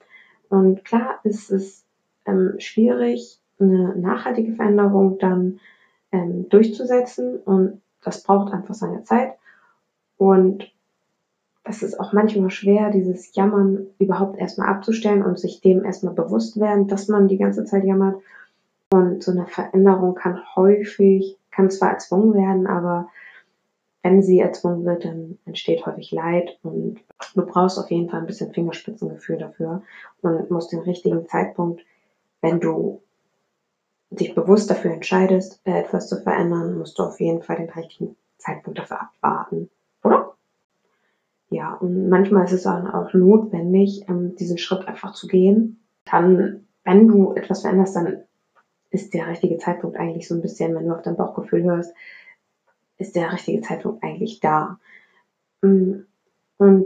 Und 0.49 0.85
klar 0.85 1.19
ist 1.23 1.51
es 1.51 1.85
ähm, 2.25 2.55
schwierig, 2.57 3.39
eine 3.59 3.95
nachhaltige 3.95 4.53
Veränderung 4.53 5.19
dann 5.19 5.59
ähm, 6.11 6.49
durchzusetzen 6.49 7.37
und 7.37 7.79
das 8.03 8.23
braucht 8.23 8.51
einfach 8.51 8.73
seine 8.73 9.03
Zeit 9.03 9.33
und 10.17 10.67
es 11.63 11.83
ist 11.83 11.99
auch 11.99 12.11
manchmal 12.11 12.49
schwer, 12.49 12.89
dieses 12.89 13.35
Jammern 13.35 13.85
überhaupt 13.99 14.39
erstmal 14.39 14.69
abzustellen 14.69 15.23
und 15.23 15.37
sich 15.37 15.61
dem 15.61 15.85
erstmal 15.85 16.15
bewusst 16.15 16.59
werden, 16.59 16.87
dass 16.87 17.07
man 17.07 17.27
die 17.27 17.37
ganze 17.37 17.65
Zeit 17.65 17.83
jammert. 17.83 18.19
Und 18.89 19.21
so 19.21 19.29
eine 19.31 19.45
Veränderung 19.45 20.15
kann 20.15 20.41
häufig, 20.55 21.37
kann 21.51 21.69
zwar 21.69 21.91
erzwungen 21.91 22.33
werden, 22.33 22.65
aber 22.65 23.09
wenn 24.07 24.23
sie 24.23 24.39
erzwungen 24.39 24.85
wird, 24.85 25.03
dann 25.03 25.37
entsteht 25.43 25.85
häufig 25.85 26.11
Leid 26.11 26.57
und 26.63 27.01
du 27.35 27.45
brauchst 27.45 27.77
auf 27.77 27.91
jeden 27.91 28.09
Fall 28.09 28.21
ein 28.21 28.25
bisschen 28.25 28.53
Fingerspitzengefühl 28.53 29.37
dafür 29.37 29.83
und 30.21 30.49
musst 30.49 30.71
den 30.71 30.79
richtigen 30.79 31.27
Zeitpunkt, 31.27 31.83
wenn 32.41 32.61
du 32.61 33.01
dich 34.09 34.33
bewusst 34.33 34.69
dafür 34.69 34.93
entscheidest, 34.93 35.59
etwas 35.65 36.07
zu 36.07 36.21
verändern, 36.21 36.77
musst 36.77 36.97
du 36.97 37.03
auf 37.03 37.19
jeden 37.19 37.41
Fall 37.41 37.57
den 37.57 37.69
richtigen 37.69 38.15
Zeitpunkt 38.37 38.79
dafür 38.79 39.01
abwarten. 39.01 39.69
Oder? 40.05 40.35
Ja, 41.49 41.73
und 41.73 42.07
manchmal 42.07 42.45
ist 42.45 42.53
es 42.53 42.63
dann 42.63 42.89
auch 42.89 43.13
notwendig, 43.13 44.05
ähm, 44.07 44.35
diesen 44.37 44.57
Schritt 44.57 44.87
einfach 44.87 45.15
zu 45.15 45.27
gehen. 45.27 45.85
Dann, 46.05 46.65
wenn 46.85 47.09
du 47.09 47.33
etwas 47.33 47.61
veränderst, 47.61 47.97
dann 47.97 48.23
ist 48.89 49.13
der 49.13 49.27
richtige 49.27 49.57
Zeitpunkt 49.57 49.97
eigentlich 49.97 50.29
so 50.29 50.35
ein 50.35 50.41
bisschen, 50.41 50.73
wenn 50.75 50.87
du 50.87 50.95
auf 50.95 51.01
dein 51.01 51.17
Bauchgefühl 51.17 51.63
hörst, 51.63 51.93
ist 52.97 53.15
der 53.15 53.31
richtige 53.31 53.61
Zeitpunkt 53.61 54.03
eigentlich 54.03 54.39
da. 54.39 54.79
Mm, 55.61 56.01
und 56.57 56.85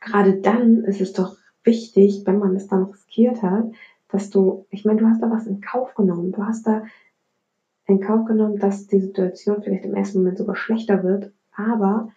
gerade 0.00 0.40
dann 0.40 0.84
ist 0.84 1.00
es 1.00 1.12
doch 1.12 1.36
wichtig, 1.64 2.22
wenn 2.24 2.38
man 2.38 2.56
es 2.56 2.68
dann 2.68 2.84
riskiert 2.84 3.42
hat, 3.42 3.66
dass 4.08 4.30
du, 4.30 4.66
ich 4.70 4.84
meine, 4.84 5.00
du 5.00 5.06
hast 5.06 5.22
da 5.22 5.30
was 5.30 5.46
in 5.46 5.60
Kauf 5.60 5.94
genommen. 5.94 6.32
Du 6.32 6.42
hast 6.44 6.66
da 6.66 6.84
in 7.86 8.00
Kauf 8.00 8.26
genommen, 8.26 8.58
dass 8.58 8.86
die 8.86 9.00
Situation 9.00 9.62
vielleicht 9.62 9.84
im 9.84 9.94
ersten 9.94 10.18
Moment 10.18 10.38
sogar 10.38 10.56
schlechter 10.56 11.02
wird, 11.02 11.32
aber 11.52 12.12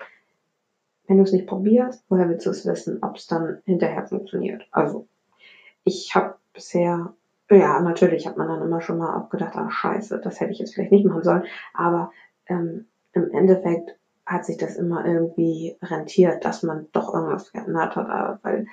wenn 1.08 1.18
du 1.18 1.24
es 1.24 1.34
nicht 1.34 1.48
probierst, 1.48 2.06
woher 2.10 2.30
willst 2.30 2.46
du 2.46 2.52
es 2.52 2.66
wissen, 2.66 3.00
ob 3.02 3.18
es 3.18 3.28
dann 3.28 3.62
hinterher 3.66 4.08
funktioniert? 4.08 4.66
Also, 4.72 5.08
ich 5.84 6.16
habe 6.16 6.36
bisher, 6.54 7.14
ja, 7.50 7.82
natürlich 7.82 8.28
hat 8.28 8.38
man 8.38 8.48
dann 8.48 8.62
immer 8.62 8.82
schon 8.82 8.98
mal 8.98 9.18
auch 9.18 9.30
gedacht, 9.30 9.56
ah, 9.56 9.70
scheiße, 9.70 10.22
das 10.24 10.40
hätte 10.40 10.52
ich 10.52 10.60
jetzt 10.60 10.74
vielleicht 10.74 10.92
nicht 10.92 11.06
machen 11.06 11.24
sollen, 11.24 11.44
aber 11.74 12.12
ähm, 12.48 12.86
im 13.14 13.32
Endeffekt 13.32 13.98
hat 14.26 14.46
sich 14.46 14.58
das 14.58 14.76
immer 14.76 15.06
irgendwie 15.06 15.78
rentiert, 15.82 16.46
dass 16.46 16.64
man 16.64 16.88
doch 16.92 17.14
irgendwas 17.14 17.52
geändert 17.52 17.96
hat, 17.96 18.40
weil 18.44 18.68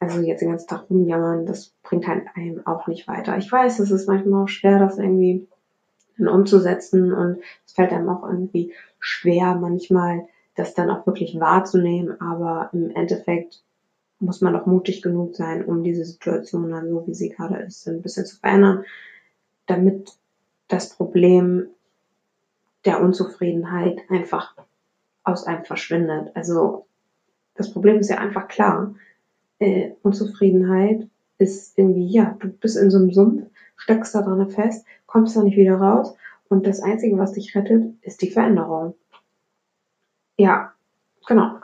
also 0.00 0.20
jetzt 0.20 0.40
den 0.40 0.50
ganzen 0.50 0.68
Tag 0.68 0.90
rumjammern, 0.90 1.46
das 1.46 1.72
bringt 1.82 2.06
halt 2.06 2.26
einem 2.34 2.66
auch 2.66 2.86
nicht 2.86 3.08
weiter. 3.08 3.38
Ich 3.38 3.50
weiß, 3.50 3.78
es 3.78 3.90
ist 3.90 4.06
manchmal 4.06 4.44
auch 4.44 4.48
schwer, 4.48 4.78
das 4.78 4.98
irgendwie 4.98 5.48
dann 6.18 6.28
umzusetzen 6.28 7.12
und 7.12 7.38
es 7.66 7.72
fällt 7.72 7.92
einem 7.92 8.08
auch 8.08 8.22
irgendwie 8.22 8.72
schwer, 8.98 9.54
manchmal 9.54 10.26
das 10.54 10.74
dann 10.74 10.90
auch 10.90 11.06
wirklich 11.06 11.40
wahrzunehmen, 11.40 12.20
aber 12.20 12.70
im 12.72 12.90
Endeffekt 12.90 13.62
muss 14.20 14.40
man 14.40 14.54
auch 14.54 14.66
mutig 14.66 15.02
genug 15.02 15.34
sein, 15.34 15.64
um 15.64 15.82
diese 15.82 16.04
Situation 16.04 16.70
dann 16.70 16.88
so, 16.88 17.06
wie 17.06 17.14
sie 17.14 17.30
gerade 17.30 17.56
ist, 17.56 17.88
ein 17.88 18.02
bisschen 18.02 18.26
zu 18.26 18.38
verändern, 18.38 18.84
damit 19.66 20.12
das 20.68 20.90
Problem 20.90 21.66
der 22.84 23.00
Unzufriedenheit 23.00 24.00
einfach 24.08 24.54
aus 25.22 25.46
einem 25.46 25.64
verschwindet. 25.64 26.30
Also 26.34 26.86
das 27.54 27.72
Problem 27.72 27.98
ist 27.98 28.10
ja 28.10 28.18
einfach 28.18 28.48
klar. 28.48 28.94
Äh, 29.58 29.92
Unzufriedenheit 30.02 31.08
ist 31.38 31.78
irgendwie, 31.78 32.06
ja, 32.06 32.36
du 32.38 32.48
bist 32.48 32.76
in 32.76 32.90
so 32.90 32.98
einem 32.98 33.12
Sumpf, 33.12 33.44
steckst 33.76 34.14
da 34.14 34.22
dran 34.22 34.50
fest, 34.50 34.86
kommst 35.06 35.36
da 35.36 35.42
nicht 35.42 35.56
wieder 35.56 35.76
raus 35.76 36.14
und 36.48 36.66
das 36.66 36.80
Einzige, 36.80 37.18
was 37.18 37.32
dich 37.32 37.54
rettet, 37.56 37.94
ist 38.02 38.22
die 38.22 38.30
Veränderung. 38.30 38.94
Ja, 40.36 40.72
genau. 41.26 41.58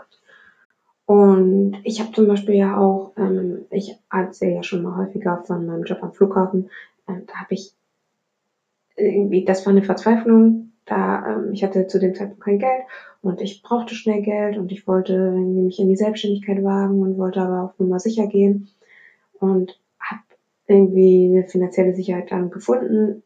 Und 1.07 1.79
ich 1.83 2.01
habe 2.01 2.13
zum 2.13 2.29
Beispiel 2.29 2.55
ja 2.55 2.77
auch, 2.77 3.13
ähm, 3.17 3.67
ich 3.71 3.97
erzähle 4.13 4.55
ja 4.55 4.63
schon 4.63 4.83
mal 4.83 4.97
häufiger 4.97 5.43
von 5.45 5.67
meinem 5.67 5.85
Job 5.85 6.03
am 6.03 6.13
Flughafen, 6.13 6.71
ähm, 7.09 7.25
da 7.27 7.35
habe 7.35 7.55
ich 7.55 7.73
irgendwie, 8.97 9.45
das 9.45 9.67
war 9.67 9.73
eine 9.73 9.83
Verzweiflung, 9.83 10.70
da 10.91 11.25
ähm, 11.27 11.53
ich 11.53 11.63
hatte 11.63 11.87
zu 11.87 11.99
dem 11.99 12.15
Zeitpunkt 12.15 12.43
kein 12.43 12.59
Geld 12.59 12.83
und 13.23 13.41
ich 13.41 13.63
brauchte 13.63 13.95
schnell 13.95 14.23
Geld 14.23 14.59
und 14.59 14.73
ich 14.73 14.87
wollte 14.87 15.13
irgendwie 15.13 15.63
mich 15.63 15.79
in 15.79 15.89
die 15.89 15.97
Selbstständigkeit 15.97 16.63
wagen 16.65 17.01
und 17.01 17.17
wollte 17.17 17.41
aber 17.41 17.63
auf 17.63 17.79
Nummer 17.79 18.01
sicher 18.01 18.27
gehen 18.27 18.69
und 19.39 19.81
habe 20.01 20.23
irgendwie 20.67 21.31
eine 21.31 21.47
finanzielle 21.47 21.95
Sicherheit 21.95 22.33
dann 22.33 22.51
gefunden 22.51 23.23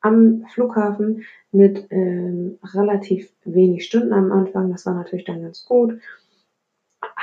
am 0.00 0.44
Flughafen 0.52 1.24
mit 1.50 1.86
ähm, 1.90 2.58
relativ 2.74 3.32
wenig 3.44 3.84
Stunden 3.84 4.12
am 4.12 4.32
Anfang. 4.32 4.70
Das 4.70 4.86
war 4.86 4.94
natürlich 4.94 5.24
dann 5.24 5.42
ganz 5.42 5.64
gut. 5.64 5.98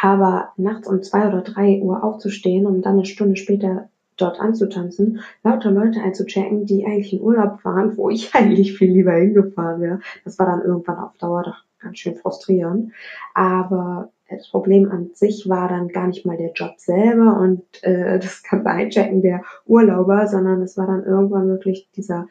Aber 0.01 0.53
nachts 0.57 0.87
um 0.87 1.01
zwei 1.03 1.27
oder 1.27 1.41
drei 1.41 1.79
Uhr 1.81 2.03
aufzustehen, 2.03 2.65
um 2.65 2.81
dann 2.81 2.95
eine 2.95 3.05
Stunde 3.05 3.35
später 3.35 3.89
dort 4.21 4.39
anzutanzen, 4.39 5.21
lauter 5.43 5.71
Leute 5.71 6.01
einzuchecken, 6.01 6.65
die 6.65 6.85
eigentlich 6.85 7.13
in 7.13 7.21
Urlaub 7.21 7.63
waren, 7.63 7.97
wo 7.97 8.09
ich 8.09 8.33
eigentlich 8.35 8.77
viel 8.77 8.91
lieber 8.91 9.13
hingefahren 9.13 9.81
wäre. 9.81 9.99
Das 10.23 10.37
war 10.39 10.45
dann 10.45 10.63
irgendwann 10.63 10.97
auf 10.97 11.17
Dauer 11.17 11.43
doch 11.43 11.63
ganz 11.79 11.97
schön 11.97 12.15
frustrierend. 12.15 12.91
Aber 13.33 14.11
das 14.29 14.49
Problem 14.49 14.91
an 14.91 15.09
sich 15.13 15.49
war 15.49 15.67
dann 15.69 15.87
gar 15.87 16.07
nicht 16.07 16.25
mal 16.25 16.37
der 16.37 16.51
Job 16.51 16.73
selber 16.77 17.39
und 17.39 17.63
äh, 17.83 18.19
das 18.19 18.43
ganze 18.43 18.69
Einchecken 18.69 19.21
der 19.21 19.43
Urlauber, 19.65 20.27
sondern 20.27 20.61
es 20.61 20.77
war 20.77 20.87
dann 20.87 21.03
irgendwann 21.03 21.47
wirklich 21.47 21.89
dieser 21.95 22.27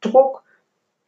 Druck, 0.00 0.42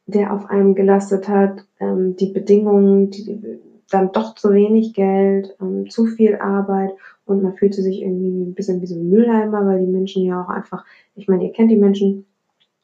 der 0.07 0.33
auf 0.33 0.49
einem 0.49 0.75
gelastet 0.75 1.29
hat, 1.29 1.65
ähm, 1.79 2.15
die 2.15 2.31
Bedingungen, 2.31 3.09
die, 3.11 3.59
dann 3.89 4.11
doch 4.11 4.35
zu 4.35 4.53
wenig 4.53 4.93
Geld, 4.93 5.55
ähm, 5.61 5.89
zu 5.89 6.05
viel 6.05 6.35
Arbeit 6.35 6.91
und 7.25 7.43
man 7.43 7.55
fühlte 7.55 7.81
sich 7.81 8.01
irgendwie 8.01 8.43
ein 8.43 8.53
bisschen 8.53 8.81
wie 8.81 8.87
so 8.87 8.95
ein 8.95 9.09
Mülleimer, 9.09 9.65
weil 9.65 9.79
die 9.79 9.91
Menschen 9.91 10.23
ja 10.25 10.43
auch 10.43 10.49
einfach, 10.49 10.85
ich 11.15 11.27
meine, 11.27 11.45
ihr 11.45 11.51
kennt 11.51 11.71
die 11.71 11.77
Menschen, 11.77 12.25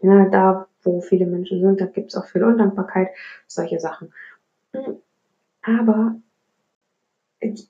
ja, 0.01 0.27
da 0.29 0.67
wo 0.83 1.01
viele 1.01 1.25
Menschen 1.25 1.61
sind, 1.61 1.79
da 1.79 1.85
gibt 1.85 2.09
es 2.09 2.15
auch 2.15 2.25
viel 2.25 2.43
Undankbarkeit, 2.43 3.09
solche 3.47 3.79
Sachen. 3.79 4.11
Aber 5.61 6.15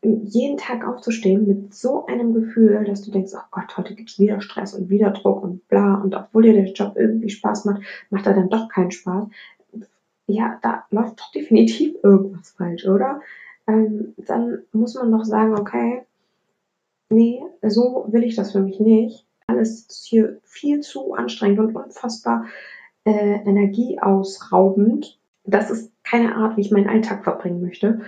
jeden 0.01 0.57
Tag 0.57 0.85
aufzustehen 0.85 1.47
mit 1.47 1.73
so 1.73 2.05
einem 2.05 2.33
Gefühl, 2.33 2.83
dass 2.85 3.03
du 3.03 3.11
denkst, 3.11 3.31
oh 3.35 3.47
Gott, 3.51 3.77
heute 3.77 3.95
gibt's 3.95 4.19
wieder 4.19 4.41
Stress 4.41 4.73
und 4.73 4.89
wieder 4.89 5.11
Druck 5.11 5.43
und 5.43 5.67
bla 5.69 5.95
und 5.95 6.13
obwohl 6.13 6.43
dir 6.43 6.53
der 6.53 6.71
Job 6.73 6.95
irgendwie 6.97 7.29
Spaß 7.29 7.65
macht, 7.65 7.81
macht 8.09 8.25
er 8.27 8.33
dann 8.33 8.49
doch 8.49 8.67
keinen 8.67 8.91
Spaß. 8.91 9.27
Ja, 10.27 10.59
da 10.61 10.85
läuft 10.91 11.19
doch 11.19 11.31
definitiv 11.31 11.95
irgendwas 12.03 12.51
falsch, 12.51 12.85
oder? 12.85 13.21
Ähm, 13.67 14.13
dann 14.17 14.59
muss 14.73 14.95
man 14.95 15.11
doch 15.11 15.23
sagen, 15.23 15.57
okay, 15.57 16.03
nee, 17.11 17.41
so 17.61 18.05
will 18.09 18.23
ich 18.23 18.35
das 18.35 18.51
für 18.51 18.61
mich 18.61 18.79
nicht. 18.79 19.27
Alles 19.47 19.87
ist 19.87 20.05
hier 20.07 20.39
viel 20.43 20.79
zu 20.79 21.13
anstrengend 21.13 21.59
und 21.59 21.75
unfassbar 21.75 22.45
äh, 23.05 23.41
energieausraubend. 23.43 25.19
Das 25.43 25.69
ist 25.69 25.91
keine 26.03 26.35
Art, 26.35 26.57
wie 26.57 26.61
ich 26.61 26.71
meinen 26.71 26.89
Alltag 26.89 27.23
verbringen 27.23 27.61
möchte 27.61 28.01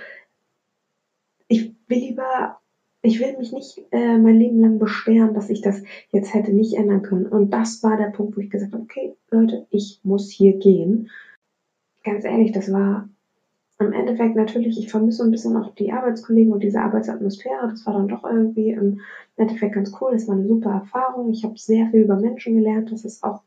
ich 1.53 1.75
will 1.87 1.99
lieber, 1.99 2.59
ich 3.01 3.19
will 3.19 3.37
mich 3.37 3.51
nicht 3.51 3.81
äh, 3.91 4.17
mein 4.17 4.39
Leben 4.39 4.59
lang 4.59 4.79
beschweren, 4.79 5.33
dass 5.33 5.49
ich 5.49 5.61
das 5.61 5.83
jetzt 6.11 6.33
hätte 6.33 6.51
nicht 6.51 6.73
ändern 6.75 7.01
können. 7.01 7.27
Und 7.27 7.51
das 7.51 7.83
war 7.83 7.97
der 7.97 8.11
Punkt, 8.11 8.37
wo 8.37 8.41
ich 8.41 8.49
gesagt 8.49 8.73
habe, 8.73 8.83
okay, 8.83 9.15
Leute, 9.29 9.67
ich 9.69 9.99
muss 10.03 10.31
hier 10.31 10.57
gehen. 10.57 11.09
Ganz 12.03 12.25
ehrlich, 12.25 12.51
das 12.51 12.71
war 12.71 13.09
im 13.83 13.93
Endeffekt 13.93 14.35
natürlich, 14.35 14.79
ich 14.79 14.89
vermisse 14.89 15.23
ein 15.23 15.31
bisschen 15.31 15.55
auch 15.57 15.73
die 15.75 15.91
Arbeitskollegen 15.91 16.53
und 16.53 16.63
diese 16.63 16.81
Arbeitsatmosphäre. 16.81 17.69
Das 17.69 17.85
war 17.85 17.93
dann 17.93 18.07
doch 18.07 18.23
irgendwie 18.23 18.71
im 18.71 19.01
Endeffekt 19.37 19.75
ganz 19.75 19.91
cool. 19.99 20.13
Das 20.13 20.27
war 20.27 20.35
eine 20.35 20.47
super 20.47 20.71
Erfahrung. 20.71 21.31
Ich 21.31 21.43
habe 21.43 21.57
sehr 21.57 21.89
viel 21.91 22.01
über 22.01 22.15
Menschen 22.15 22.55
gelernt. 22.55 22.91
Das 22.91 23.05
ist 23.05 23.23
auch 23.23 23.41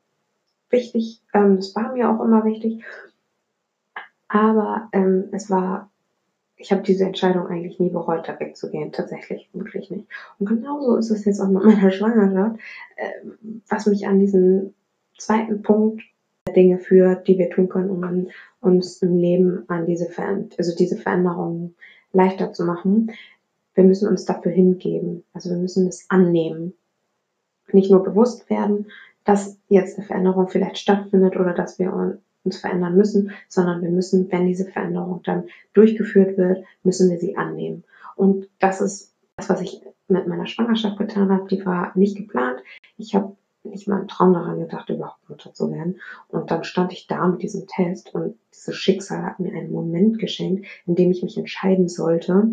wichtig. 0.70 1.22
Ähm, 1.34 1.56
das 1.56 1.74
war 1.74 1.92
mir 1.92 2.10
auch 2.10 2.24
immer 2.24 2.44
wichtig. 2.44 2.82
Aber 4.28 4.88
ähm, 4.92 5.28
es 5.32 5.50
war 5.50 5.90
ich 6.56 6.72
habe 6.72 6.82
diese 6.82 7.04
Entscheidung 7.04 7.46
eigentlich 7.48 7.78
nie 7.78 7.90
bereut, 7.90 8.28
da 8.28 8.40
wegzugehen. 8.40 8.92
Tatsächlich, 8.92 9.48
wirklich 9.52 9.90
nicht. 9.90 10.06
Und 10.38 10.48
genauso 10.48 10.96
ist 10.96 11.10
es 11.10 11.24
jetzt 11.24 11.40
auch 11.40 11.48
mit 11.48 11.64
meiner 11.64 11.90
Schwangerschaft, 11.92 12.58
äh, 12.96 13.10
was 13.68 13.86
mich 13.86 14.06
an 14.06 14.18
diesen 14.18 14.74
zweiten 15.18 15.62
Punkt 15.62 16.02
Dinge 16.52 16.78
führt, 16.78 17.28
die 17.28 17.38
wir 17.38 17.50
tun 17.50 17.68
können, 17.68 17.90
um 17.90 18.28
uns 18.60 19.02
im 19.02 19.16
Leben 19.18 19.64
an 19.68 19.86
diese, 19.86 20.06
Ver 20.06 20.44
also 20.58 20.76
diese 20.76 20.96
Veränderungen 20.96 21.74
leichter 22.12 22.52
zu 22.52 22.64
machen. 22.64 23.12
Wir 23.74 23.84
müssen 23.84 24.08
uns 24.08 24.24
dafür 24.24 24.52
hingeben. 24.52 25.24
Also 25.32 25.50
wir 25.50 25.58
müssen 25.58 25.86
es 25.86 26.06
annehmen. 26.08 26.74
Nicht 27.72 27.90
nur 27.90 28.02
bewusst 28.02 28.48
werden, 28.48 28.86
dass 29.24 29.58
jetzt 29.68 29.98
eine 29.98 30.06
Veränderung 30.06 30.48
vielleicht 30.48 30.78
stattfindet 30.78 31.36
oder 31.36 31.52
dass 31.52 31.78
wir 31.78 32.18
uns 32.44 32.56
verändern 32.58 32.96
müssen, 32.96 33.32
sondern 33.48 33.82
wir 33.82 33.90
müssen, 33.90 34.30
wenn 34.30 34.46
diese 34.46 34.64
Veränderung 34.64 35.20
dann 35.24 35.48
durchgeführt 35.74 36.38
wird, 36.38 36.64
müssen 36.84 37.10
wir 37.10 37.18
sie 37.18 37.36
annehmen. 37.36 37.84
Und 38.14 38.48
das 38.60 38.80
ist 38.80 39.12
das, 39.36 39.48
was 39.48 39.60
ich 39.60 39.82
mit 40.08 40.26
meiner 40.26 40.46
Schwangerschaft 40.46 40.96
getan 40.96 41.30
habe. 41.30 41.48
Die 41.48 41.66
war 41.66 41.92
nicht 41.96 42.16
geplant. 42.16 42.60
Ich 42.96 43.14
habe 43.14 43.36
nicht 43.70 43.88
mal 43.88 44.00
im 44.00 44.08
Traum 44.08 44.32
daran 44.32 44.58
gedacht, 44.58 44.88
überhaupt 44.88 45.28
Mutter 45.28 45.52
zu 45.52 45.70
werden. 45.70 46.00
Und 46.28 46.50
dann 46.50 46.64
stand 46.64 46.92
ich 46.92 47.06
da 47.06 47.26
mit 47.26 47.42
diesem 47.42 47.66
Test 47.66 48.14
und 48.14 48.38
dieses 48.52 48.76
Schicksal 48.76 49.22
hat 49.22 49.40
mir 49.40 49.52
einen 49.52 49.72
Moment 49.72 50.18
geschenkt, 50.18 50.66
in 50.86 50.94
dem 50.94 51.10
ich 51.10 51.22
mich 51.22 51.36
entscheiden 51.36 51.88
sollte, 51.88 52.48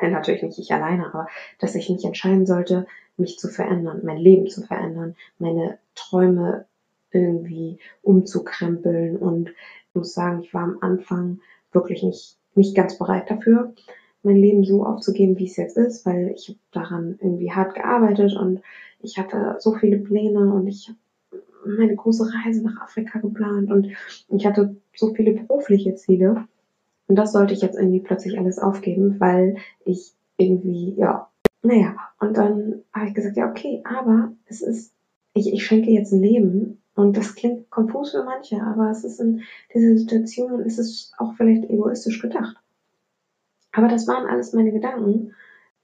äh, 0.00 0.10
natürlich 0.10 0.42
nicht 0.42 0.58
ich 0.58 0.72
alleine, 0.72 1.06
aber 1.06 1.28
dass 1.58 1.74
ich 1.74 1.90
mich 1.90 2.04
entscheiden 2.04 2.46
sollte, 2.46 2.86
mich 3.16 3.38
zu 3.38 3.48
verändern, 3.48 4.00
mein 4.02 4.18
Leben 4.18 4.48
zu 4.48 4.62
verändern, 4.62 5.14
meine 5.38 5.78
Träume 5.94 6.66
irgendwie 7.10 7.78
umzukrempeln. 8.02 9.16
Und 9.16 9.50
ich 9.50 9.94
muss 9.94 10.14
sagen, 10.14 10.42
ich 10.42 10.54
war 10.54 10.62
am 10.62 10.78
Anfang 10.80 11.40
wirklich 11.72 12.02
nicht, 12.02 12.36
nicht 12.54 12.74
ganz 12.74 12.98
bereit 12.98 13.30
dafür, 13.30 13.74
mein 14.22 14.36
Leben 14.36 14.64
so 14.64 14.84
aufzugeben, 14.84 15.38
wie 15.38 15.46
es 15.46 15.56
jetzt 15.56 15.76
ist, 15.76 16.04
weil 16.04 16.32
ich 16.34 16.58
daran 16.72 17.18
irgendwie 17.20 17.52
hart 17.52 17.74
gearbeitet 17.74 18.36
und 18.36 18.60
ich 19.00 19.18
hatte 19.18 19.56
so 19.58 19.74
viele 19.74 19.98
Pläne 19.98 20.52
und 20.52 20.66
ich 20.66 20.88
habe 20.88 20.98
meine 21.64 21.94
große 21.94 22.30
Reise 22.44 22.62
nach 22.62 22.80
Afrika 22.80 23.18
geplant 23.18 23.70
und 23.70 23.88
ich 24.28 24.46
hatte 24.46 24.76
so 24.94 25.14
viele 25.14 25.32
berufliche 25.32 25.94
Ziele. 25.94 26.44
Und 27.06 27.16
das 27.16 27.32
sollte 27.32 27.54
ich 27.54 27.60
jetzt 27.60 27.76
irgendwie 27.76 28.00
plötzlich 28.00 28.38
alles 28.38 28.58
aufgeben, 28.58 29.18
weil 29.18 29.56
ich 29.84 30.12
irgendwie, 30.36 30.94
ja, 30.96 31.28
naja, 31.62 31.96
und 32.20 32.36
dann 32.36 32.82
habe 32.92 33.08
ich 33.08 33.14
gesagt, 33.14 33.36
ja, 33.36 33.50
okay, 33.50 33.82
aber 33.84 34.32
es 34.46 34.62
ist, 34.62 34.92
ich, 35.34 35.52
ich 35.52 35.64
schenke 35.64 35.90
jetzt 35.90 36.12
ein 36.12 36.22
Leben 36.22 36.80
und 36.94 37.16
das 37.16 37.34
klingt 37.34 37.70
konfus 37.70 38.12
für 38.12 38.24
manche, 38.24 38.62
aber 38.62 38.90
es 38.90 39.04
ist 39.04 39.20
in 39.20 39.42
dieser 39.74 39.96
Situation, 39.96 40.60
ist 40.60 40.78
es 40.78 41.12
auch 41.18 41.34
vielleicht 41.34 41.64
egoistisch 41.64 42.22
gedacht. 42.22 42.56
Aber 43.72 43.88
das 43.88 44.06
waren 44.08 44.26
alles 44.26 44.52
meine 44.52 44.72
Gedanken 44.72 45.34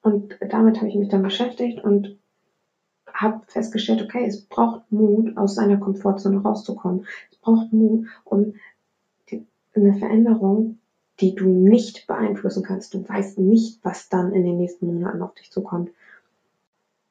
und 0.02 0.38
damit 0.40 0.78
habe 0.78 0.88
ich 0.88 0.94
mich 0.94 1.08
dann 1.08 1.22
beschäftigt 1.22 1.82
und 1.82 2.18
habe 3.12 3.42
festgestellt, 3.46 4.02
okay, 4.02 4.24
es 4.26 4.44
braucht 4.44 4.90
Mut, 4.92 5.36
aus 5.36 5.54
seiner 5.54 5.78
Komfortzone 5.78 6.42
rauszukommen. 6.42 7.06
Es 7.30 7.38
braucht 7.38 7.72
Mut, 7.72 8.06
um 8.24 8.54
die, 9.30 9.46
eine 9.74 9.94
Veränderung, 9.94 10.78
die 11.20 11.34
du 11.34 11.48
nicht 11.48 12.06
beeinflussen 12.06 12.62
kannst. 12.62 12.92
Du 12.94 13.08
weißt 13.08 13.38
nicht, 13.38 13.80
was 13.82 14.08
dann 14.08 14.32
in 14.32 14.44
den 14.44 14.58
nächsten 14.58 14.86
Monaten 14.86 15.22
auf 15.22 15.34
dich 15.34 15.50
zukommt. 15.50 15.90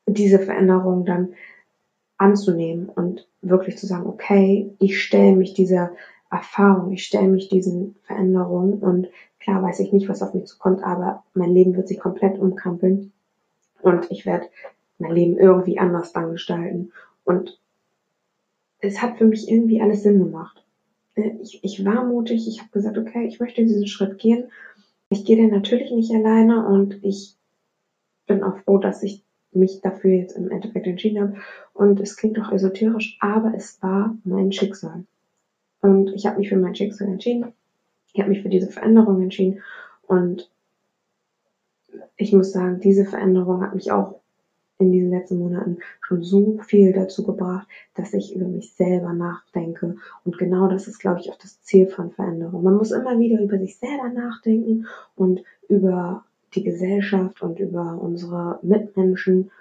Diese 0.05 0.39
Veränderung 0.39 1.05
dann 1.05 1.33
anzunehmen 2.17 2.87
und 2.87 3.27
wirklich 3.41 3.77
zu 3.77 3.87
sagen, 3.87 4.05
okay, 4.05 4.73
ich 4.79 5.01
stelle 5.01 5.35
mich 5.35 5.53
dieser 5.53 5.91
Erfahrung, 6.31 6.91
ich 6.91 7.03
stelle 7.03 7.27
mich 7.27 7.49
diesen 7.49 7.95
Veränderungen 8.03 8.79
und 8.79 9.07
klar 9.45 9.61
weiß 9.61 9.79
ich 9.79 9.93
nicht, 9.93 10.09
was 10.09 10.23
auf 10.23 10.33
mich 10.33 10.45
zukommt, 10.45 10.83
aber 10.83 11.23
mein 11.35 11.51
Leben 11.51 11.75
wird 11.75 11.87
sich 11.87 11.99
komplett 11.99 12.39
umkrempeln 12.39 13.13
und 13.81 14.09
ich 14.09 14.25
werde 14.25 14.47
mein 14.97 15.11
Leben 15.11 15.37
irgendwie 15.37 15.77
anders 15.77 16.13
dann 16.13 16.31
gestalten. 16.31 16.91
Und 17.25 17.59
es 18.79 19.01
hat 19.01 19.17
für 19.17 19.25
mich 19.25 19.49
irgendwie 19.49 19.81
alles 19.81 20.01
Sinn 20.01 20.17
gemacht. 20.17 20.65
Äh, 21.13 21.35
ich, 21.41 21.63
ich 21.63 21.85
war 21.85 22.05
mutig, 22.05 22.47
ich 22.47 22.59
habe 22.59 22.71
gesagt, 22.71 22.97
okay, 22.97 23.27
ich 23.27 23.39
möchte 23.39 23.63
diesen 23.63 23.87
Schritt 23.87 24.17
gehen. 24.17 24.45
Ich 25.09 25.25
gehe 25.25 25.35
den 25.35 25.51
natürlich 25.51 25.91
nicht 25.91 26.11
alleine 26.11 26.65
und 26.65 27.03
ich 27.03 27.35
bin 28.25 28.41
auch 28.41 28.57
froh, 28.59 28.79
dass 28.79 29.03
ich 29.03 29.23
mich 29.51 29.81
dafür 29.81 30.11
jetzt 30.11 30.35
im 30.35 30.49
Endeffekt 30.49 30.87
entschieden 30.87 31.21
habe. 31.21 31.35
Und 31.73 31.99
es 31.99 32.17
klingt 32.17 32.37
doch 32.37 32.51
esoterisch, 32.51 33.17
aber 33.21 33.53
es 33.55 33.79
war 33.83 34.17
mein 34.23 34.51
Schicksal. 34.51 35.05
Und 35.81 36.11
ich 36.13 36.25
habe 36.25 36.39
mich 36.39 36.49
für 36.49 36.57
mein 36.57 36.73
Schicksal 36.73 37.07
entschieden. 37.09 37.53
Ich 38.15 38.21
habe 38.21 38.29
mich 38.29 38.41
für 38.41 38.49
diese 38.49 38.71
Veränderung 38.71 39.21
entschieden. 39.21 39.61
Und 40.07 40.49
ich 42.15 42.31
muss 42.31 42.53
sagen, 42.53 42.79
diese 42.79 43.03
Veränderung 43.03 43.61
hat 43.61 43.75
mich 43.75 43.91
auch 43.91 44.21
in 44.77 44.93
diesen 44.93 45.09
letzten 45.09 45.37
Monaten 45.37 45.79
schon 45.99 46.23
so 46.23 46.57
viel 46.65 46.93
dazu 46.93 47.25
gebracht, 47.25 47.67
dass 47.93 48.13
ich 48.13 48.33
über 48.33 48.47
mich 48.47 48.73
selber 48.73 49.11
nachdenke. 49.11 49.97
Und 50.23 50.37
genau 50.37 50.69
das 50.69 50.87
ist, 50.87 50.99
glaube 50.99 51.19
ich, 51.19 51.29
auch 51.29 51.37
das 51.37 51.61
Ziel 51.63 51.87
von 51.87 52.11
Veränderung. 52.11 52.63
Man 52.63 52.77
muss 52.77 52.91
immer 52.91 53.19
wieder 53.19 53.41
über 53.41 53.59
sich 53.59 53.77
selber 53.77 54.07
nachdenken 54.07 54.87
und 55.17 55.43
über 55.67 56.23
die 56.53 56.63
Gesellschaft 56.63 57.41
und 57.41 57.59
über 57.59 57.99
unsere 58.01 58.59
Mitmenschen. 58.61 59.51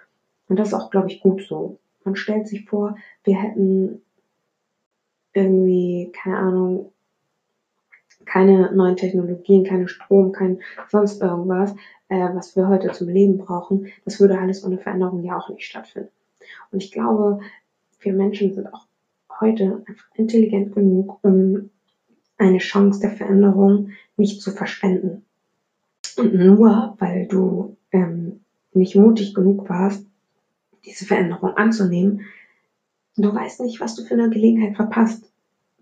Und 0.49 0.61
das 0.61 0.69
ist 0.69 0.75
auch, 0.75 0.91
glaube 0.91 1.09
ich, 1.09 1.21
gut 1.21 1.43
so. 1.43 1.79
Man 2.05 2.15
stellt 2.15 2.47
sich 2.47 2.69
vor, 2.69 2.97
wir 3.25 3.35
hätten 3.35 4.01
irgendwie, 5.33 6.13
keine 6.13 6.39
Ahnung, 6.39 6.93
keine 8.25 8.75
neuen 8.75 8.97
Technologien, 8.97 9.65
keine 9.65 9.89
Strom, 9.89 10.33
kein 10.33 10.61
sonst 10.89 11.23
irgendwas, 11.23 11.75
äh, 12.09 12.29
was 12.35 12.57
wir 12.57 12.69
heute 12.69 12.93
zum 12.93 13.09
Leben 13.09 13.39
brauchen, 13.39 13.89
das 14.05 14.21
würde 14.21 14.39
alles 14.39 14.65
ohne 14.65 14.79
Veränderung 14.79 15.23
ja 15.25 15.39
auch 15.39 15.49
nicht 15.49 15.67
stattfinden. 15.67 16.11
Und 16.71 16.83
ich 16.83 16.93
glaube, 16.93 17.41
wir 18.01 18.13
Menschen 18.13 18.53
sind 18.53 18.73
auch 18.73 18.87
heute 19.41 19.83
einfach 19.87 20.07
intelligent 20.15 20.75
genug, 20.75 21.19
um 21.23 21.71
eine 22.37 22.59
Chance 22.59 23.01
der 23.01 23.11
Veränderung 23.11 23.91
nicht 24.17 24.43
zu 24.43 24.51
verschwenden. 24.51 25.25
Und 26.17 26.35
nur 26.35 26.95
weil 26.99 27.27
du 27.27 27.77
ähm, 27.93 28.41
nicht 28.73 28.97
mutig 28.97 29.35
genug 29.35 29.69
warst, 29.69 30.05
diese 30.85 31.07
Veränderung 31.07 31.57
anzunehmen, 31.57 32.23
du 33.17 33.35
weißt 33.35 33.61
nicht, 33.61 33.81
was 33.81 33.95
du 33.95 34.05
für 34.05 34.15
eine 34.15 34.31
Gelegenheit 34.31 34.77
verpasst. 34.77 35.31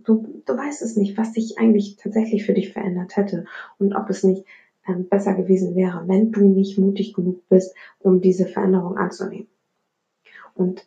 Du, 0.05 0.43
du 0.45 0.57
weißt 0.57 0.83
es 0.83 0.97
nicht, 0.97 1.17
was 1.17 1.33
sich 1.33 1.59
eigentlich 1.59 1.97
tatsächlich 1.97 2.45
für 2.45 2.55
dich 2.55 2.73
verändert 2.73 3.17
hätte 3.17 3.45
und 3.79 3.95
ob 3.95 4.11
es 4.11 4.25
nicht 4.25 4.45
ähm, 4.87 5.09
besser 5.09 5.35
gewesen 5.35 5.75
wäre, 5.75 6.07
wenn 6.07 6.33
du 6.33 6.49
nicht 6.49 6.79
mutig 6.79 7.15
genug 7.15 7.49
bist, 7.49 7.75
um 8.01 8.21
diese 8.21 8.47
Veränderung 8.47 8.97
anzunehmen. 8.97 9.49
Und 10.55 10.87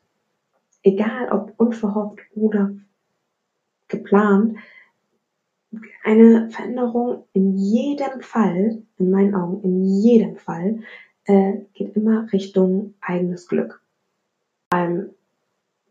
egal 0.84 1.32
ob 1.32 1.54
unverhofft 1.58 2.20
oder 2.36 2.76
geplant, 3.88 4.58
eine 6.04 6.50
Veränderung 6.50 7.26
in 7.34 7.58
jedem 7.58 8.22
Fall, 8.22 8.84
in 8.98 9.12
meinen 9.12 9.36
Augen, 9.36 9.64
in 9.64 9.84
jedem 9.84 10.38
Fall, 10.38 10.80
äh, 11.26 11.60
geht 11.74 11.96
immer 11.96 12.32
Richtung 12.32 12.94
eigenes 13.02 13.48
Glück. 13.48 13.82
Beim 14.70 15.10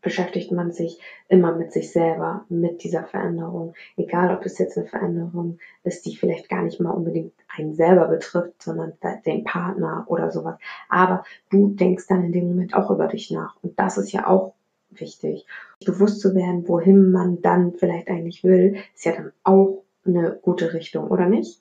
beschäftigt 0.05 0.51
man 0.51 0.71
sich 0.71 0.99
immer 1.27 1.55
mit 1.55 1.73
sich 1.73 1.91
selber, 1.91 2.45
mit 2.47 2.83
dieser 2.83 3.03
Veränderung. 3.03 3.73
Egal, 3.97 4.33
ob 4.33 4.45
es 4.45 4.59
jetzt 4.59 4.77
eine 4.77 4.85
Veränderung 4.85 5.57
ist, 5.83 6.05
die 6.05 6.15
vielleicht 6.15 6.47
gar 6.47 6.61
nicht 6.61 6.79
mal 6.79 6.91
unbedingt 6.91 7.33
einen 7.57 7.73
selber 7.73 8.07
betrifft, 8.07 8.61
sondern 8.61 8.93
den 9.25 9.43
Partner 9.43 10.05
oder 10.07 10.31
sowas. 10.31 10.59
Aber 10.89 11.25
du 11.49 11.69
denkst 11.69 12.05
dann 12.07 12.23
in 12.23 12.31
dem 12.31 12.47
Moment 12.47 12.75
auch 12.75 12.91
über 12.91 13.07
dich 13.07 13.31
nach. 13.31 13.57
Und 13.63 13.79
das 13.79 13.97
ist 13.97 14.11
ja 14.11 14.27
auch 14.27 14.53
wichtig. 14.91 15.47
Bewusst 15.83 16.21
zu 16.21 16.35
werden, 16.35 16.67
wohin 16.67 17.11
man 17.11 17.41
dann 17.41 17.73
vielleicht 17.73 18.07
eigentlich 18.07 18.43
will, 18.43 18.77
ist 18.93 19.05
ja 19.05 19.13
dann 19.13 19.31
auch 19.43 19.83
eine 20.05 20.37
gute 20.39 20.73
Richtung, 20.73 21.07
oder 21.07 21.27
nicht? 21.27 21.59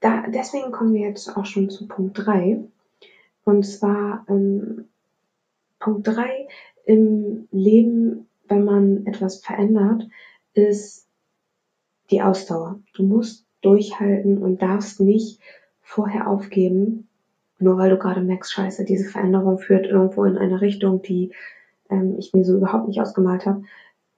Da, 0.00 0.26
deswegen 0.28 0.72
kommen 0.72 0.92
wir 0.92 1.08
jetzt 1.08 1.34
auch 1.38 1.46
schon 1.46 1.70
zu 1.70 1.88
Punkt 1.88 2.18
3. 2.18 2.60
Und 3.44 3.62
zwar 3.64 4.26
ähm, 4.28 4.88
Punkt 5.86 6.08
3 6.08 6.48
im 6.84 7.46
Leben, 7.52 8.26
wenn 8.48 8.64
man 8.64 9.06
etwas 9.06 9.36
verändert, 9.36 10.08
ist 10.52 11.06
die 12.10 12.22
Ausdauer. 12.22 12.80
Du 12.94 13.04
musst 13.04 13.46
durchhalten 13.60 14.38
und 14.38 14.62
darfst 14.62 15.00
nicht 15.00 15.40
vorher 15.82 16.28
aufgeben, 16.28 17.06
nur 17.60 17.78
weil 17.78 17.90
du 17.90 17.98
gerade 17.98 18.20
merkst, 18.20 18.52
scheiße, 18.52 18.84
diese 18.84 19.08
Veränderung 19.08 19.60
führt 19.60 19.86
irgendwo 19.86 20.24
in 20.24 20.36
eine 20.36 20.60
Richtung, 20.60 21.02
die 21.02 21.32
ähm, 21.88 22.16
ich 22.18 22.34
mir 22.34 22.44
so 22.44 22.56
überhaupt 22.56 22.88
nicht 22.88 23.00
ausgemalt 23.00 23.46
habe. 23.46 23.62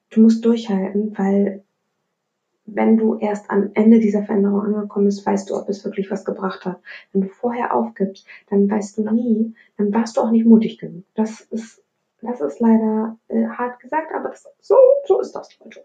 Du 0.09 0.23
musst 0.23 0.43
durchhalten, 0.47 1.19
weil 1.19 1.65
wenn 2.75 2.97
du 2.97 3.17
erst 3.17 3.51
am 3.51 3.71
Ende 3.75 3.99
dieser 3.99 4.23
Veränderung 4.23 4.63
angekommen 4.63 5.07
bist, 5.07 5.25
weißt 5.25 5.51
du, 5.51 5.57
ob 5.57 5.69
es 5.69 5.85
wirklich 5.85 6.11
was 6.11 6.25
gebracht 6.25 6.65
hat. 6.65 6.81
Wenn 7.13 7.23
du 7.23 7.29
vorher 7.29 7.75
aufgibst, 7.75 8.27
dann 8.51 8.71
weißt 8.71 8.99
du 8.99 9.11
nie, 9.11 9.55
dann 9.77 9.93
warst 9.93 10.17
du 10.17 10.21
auch 10.21 10.31
nicht 10.31 10.47
mutig 10.47 10.79
genug. 10.79 11.05
Das 11.15 11.41
ist 11.41 11.83
das 12.21 12.41
ist 12.41 12.61
leider 12.61 13.17
äh, 13.29 13.47
hart 13.47 13.81
gesagt, 13.81 14.13
aber 14.15 14.31
das, 14.31 14.47
so, 14.61 14.75
so 15.07 15.21
ist 15.21 15.33
das, 15.33 15.57
Leute. 15.61 15.85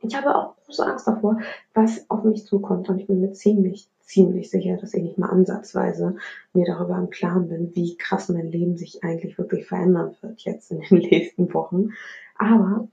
Ich 0.00 0.14
habe 0.14 0.34
auch 0.34 0.56
große 0.64 0.84
Angst 0.84 1.06
davor, 1.06 1.38
was 1.72 2.08
auf 2.10 2.24
mich 2.24 2.44
zukommt. 2.44 2.88
Und 2.88 2.98
ich 2.98 3.06
bin 3.06 3.20
mir 3.20 3.32
ziemlich, 3.32 3.88
ziemlich 4.00 4.50
sicher, 4.50 4.76
dass 4.76 4.92
ich 4.94 5.02
nicht 5.02 5.18
mal 5.18 5.30
ansatzweise 5.30 6.16
mir 6.52 6.66
darüber 6.66 6.98
im 6.98 7.10
Klaren 7.10 7.48
bin, 7.48 7.74
wie 7.74 7.96
krass 7.96 8.28
mein 8.28 8.50
Leben 8.50 8.76
sich 8.76 9.02
eigentlich 9.02 9.38
wirklich 9.38 9.66
verändern 9.66 10.14
wird 10.20 10.40
jetzt 10.42 10.70
in 10.70 10.80
den 10.80 10.98
nächsten 11.10 11.52
Wochen. 11.54 11.90
Aber 12.36 12.88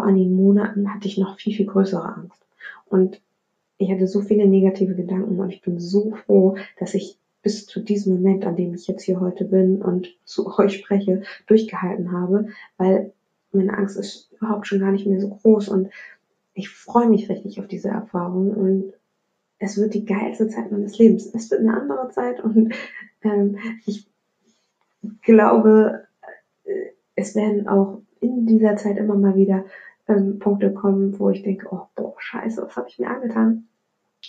vor 0.00 0.08
einigen 0.08 0.34
Monaten 0.34 0.94
hatte 0.94 1.08
ich 1.08 1.18
noch 1.18 1.38
viel, 1.38 1.54
viel 1.54 1.66
größere 1.66 2.02
Angst. 2.02 2.40
Und 2.86 3.20
ich 3.76 3.90
hatte 3.90 4.06
so 4.06 4.22
viele 4.22 4.46
negative 4.46 4.94
Gedanken 4.94 5.38
und 5.38 5.50
ich 5.50 5.60
bin 5.60 5.78
so 5.78 6.12
froh, 6.24 6.56
dass 6.78 6.94
ich 6.94 7.18
bis 7.42 7.66
zu 7.66 7.80
diesem 7.80 8.14
Moment, 8.14 8.46
an 8.46 8.56
dem 8.56 8.72
ich 8.72 8.86
jetzt 8.86 9.02
hier 9.02 9.20
heute 9.20 9.44
bin 9.44 9.82
und 9.82 10.08
zu 10.24 10.58
euch 10.58 10.78
spreche, 10.78 11.22
durchgehalten 11.46 12.12
habe, 12.12 12.48
weil 12.78 13.12
meine 13.52 13.76
Angst 13.76 13.98
ist 13.98 14.32
überhaupt 14.32 14.66
schon 14.66 14.80
gar 14.80 14.90
nicht 14.90 15.06
mehr 15.06 15.20
so 15.20 15.28
groß 15.28 15.68
und 15.68 15.90
ich 16.54 16.70
freue 16.70 17.08
mich 17.08 17.28
richtig 17.28 17.60
auf 17.60 17.68
diese 17.68 17.88
Erfahrung 17.88 18.52
und 18.52 18.94
es 19.58 19.76
wird 19.76 19.92
die 19.92 20.06
geilste 20.06 20.48
Zeit 20.48 20.72
meines 20.72 20.96
Lebens. 20.96 21.26
Es 21.34 21.50
wird 21.50 21.60
eine 21.60 21.78
andere 21.78 22.08
Zeit 22.08 22.42
und 22.42 22.72
ähm, 23.22 23.58
ich 23.84 24.06
glaube, 25.22 26.06
äh, 26.64 26.72
es 27.16 27.34
werden 27.34 27.68
auch 27.68 28.00
in 28.20 28.46
dieser 28.46 28.76
Zeit 28.76 28.98
immer 28.98 29.14
mal 29.14 29.36
wieder 29.36 29.64
ähm, 30.10 30.38
Punkte 30.38 30.74
kommen, 30.74 31.18
wo 31.18 31.30
ich 31.30 31.42
denke, 31.42 31.68
oh 31.70 31.86
boah, 31.94 32.14
scheiße, 32.18 32.62
was 32.62 32.76
habe 32.76 32.88
ich 32.88 32.98
mir 32.98 33.08
angetan? 33.08 33.68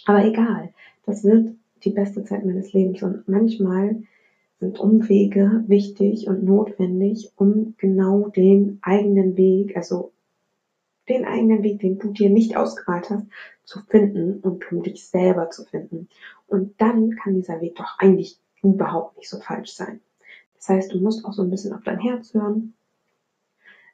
Aber 0.06 0.24
egal, 0.24 0.74
das 1.06 1.24
wird 1.24 1.56
die 1.84 1.89
beste 1.89 2.24
Zeit 2.24 2.46
meines 2.46 2.72
Lebens 2.74 3.02
und 3.04 3.28
manchmal 3.28 4.04
sind 4.60 4.80
Umwege 4.80 5.63
wichtig 5.67 6.28
und 6.28 6.44
notwendig, 6.44 7.32
um 7.36 7.74
genau 7.78 8.28
den 8.28 8.78
eigenen 8.84 9.36
Weg, 9.36 9.76
also 9.76 10.12
den 11.10 11.26
eigenen 11.26 11.63
Weg, 11.63 11.80
den 11.80 11.98
du 11.98 12.12
dir 12.12 12.30
nicht 12.30 12.56
ausgemalt 12.56 13.10
hast, 13.10 13.26
zu 13.63 13.80
finden 13.82 14.39
und 14.41 14.72
um 14.72 14.84
dich 14.84 15.08
selber 15.08 15.50
zu 15.50 15.65
finden. 15.65 16.10
Und 16.48 16.80
dann 16.80 17.15
kann 17.15 17.34
dieser 17.34 17.60
Weg 17.60 17.76
doch 17.76 17.98
eigentlich 17.98 18.38
überhaupt 18.62 19.17
nicht 19.17 19.30
so 19.30 19.39
falsch 19.39 19.74
sein. 19.74 20.00
Das 20.56 20.70
heißt, 20.70 20.94
du 20.94 21.00
musst 21.00 21.26
auch 21.26 21.34
so 21.34 21.41
ein 21.41 21.50
bisschen 21.50 21.74
auf 21.74 21.84
dein 21.84 22.00
Herz 22.00 22.36
hören. 22.36 22.76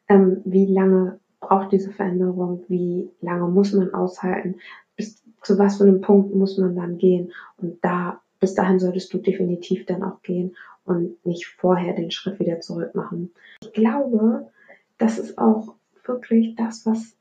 Ähm, 0.10 0.42
wie 0.44 0.66
lange 0.66 1.20
braucht 1.40 1.72
diese 1.72 1.92
Veränderung? 1.92 2.64
Wie 2.68 3.10
lange 3.22 3.48
muss 3.48 3.74
man 3.74 3.94
aushalten? 3.94 4.56
Bis 4.96 5.24
zu 5.42 5.58
was 5.58 5.78
für 5.78 5.84
einem 5.84 6.02
Punkt 6.02 6.34
muss 6.34 6.58
man 6.58 6.76
dann 6.76 6.98
gehen? 6.98 7.32
Und 7.58 7.84
da, 7.84 8.22
bis 8.40 8.54
dahin 8.54 8.80
solltest 8.80 9.14
du 9.14 9.18
definitiv 9.18 9.86
dann 9.86 10.04
auch 10.04 10.22
gehen 10.22 10.56
und 10.86 11.24
nicht 11.26 11.46
vorher 11.46 11.94
den 11.94 12.12
Schritt 12.12 12.40
wieder 12.40 12.62
zurück 12.62 12.96
machen. 12.96 13.32
Ich 13.62 13.74
glaube, 13.74 14.50
das 14.98 15.20
ist 15.20 15.38
auch 15.38 15.76
wirklich 16.06 16.56
das, 16.56 16.86
was 16.86 17.16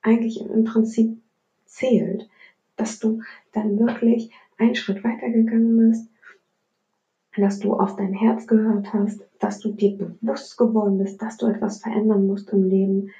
eigentlich 0.00 0.40
im 0.40 0.64
Prinzip 0.64 1.18
zählt, 1.66 2.28
dass 2.76 2.98
du 2.98 3.22
dann 3.52 3.78
wirklich 3.78 4.32
einen 4.58 4.74
Schritt 4.74 5.04
weitergegangen 5.04 5.76
bist, 5.76 6.08
dass 7.36 7.58
du 7.60 7.74
auf 7.74 7.96
dein 7.96 8.12
Herz 8.12 8.46
gehört 8.46 8.92
hast, 8.92 9.22
dass 9.38 9.60
du 9.60 9.72
dir 9.72 9.96
bewusst 9.96 10.58
geworden 10.58 10.98
bist, 10.98 11.22
dass 11.22 11.36
du 11.36 11.46
etwas 11.46 11.80
verändern 11.80 12.26
musst 12.26 12.50
im 12.50 12.64
Leben, 12.64 13.10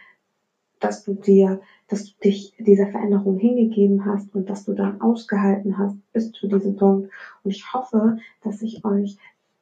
dass 0.82 1.04
du 1.04 1.14
dir, 1.14 1.60
dass 1.88 2.04
du 2.04 2.12
dich 2.24 2.54
dieser 2.58 2.88
Veränderung 2.88 3.38
hingegeben 3.38 4.04
hast 4.04 4.34
und 4.34 4.50
dass 4.50 4.64
du 4.64 4.74
dann 4.74 5.00
ausgehalten 5.00 5.78
hast 5.78 5.96
bis 6.12 6.32
zu 6.32 6.48
diesem 6.48 6.76
Punkt. 6.76 7.10
Und 7.44 7.50
ich 7.50 7.72
hoffe, 7.72 8.18
dass 8.42 8.60
ich 8.62 8.84
euch 8.84 9.16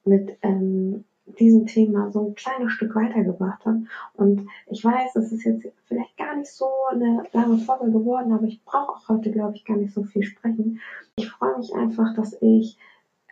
mit 0.04 0.38
ähm, 0.42 1.04
diesem 1.38 1.66
Thema 1.66 2.10
so 2.10 2.26
ein 2.26 2.34
kleines 2.34 2.72
Stück 2.72 2.94
weitergebracht 2.94 3.64
habe. 3.66 3.82
Und 4.14 4.46
ich 4.70 4.82
weiß, 4.82 5.14
es 5.16 5.30
ist 5.30 5.44
jetzt 5.44 5.68
vielleicht 5.86 6.16
gar 6.16 6.36
nicht 6.36 6.50
so 6.50 6.66
eine 6.90 7.24
lange 7.32 7.58
Folge 7.58 7.90
geworden, 7.90 8.32
aber 8.32 8.44
ich 8.44 8.64
brauche 8.64 8.92
auch 8.92 9.08
heute, 9.08 9.30
glaube 9.30 9.56
ich, 9.56 9.64
gar 9.64 9.76
nicht 9.76 9.92
so 9.92 10.02
viel 10.02 10.22
sprechen. 10.22 10.80
Ich 11.16 11.30
freue 11.30 11.58
mich 11.58 11.74
einfach, 11.74 12.14
dass 12.14 12.36
ich 12.40 12.78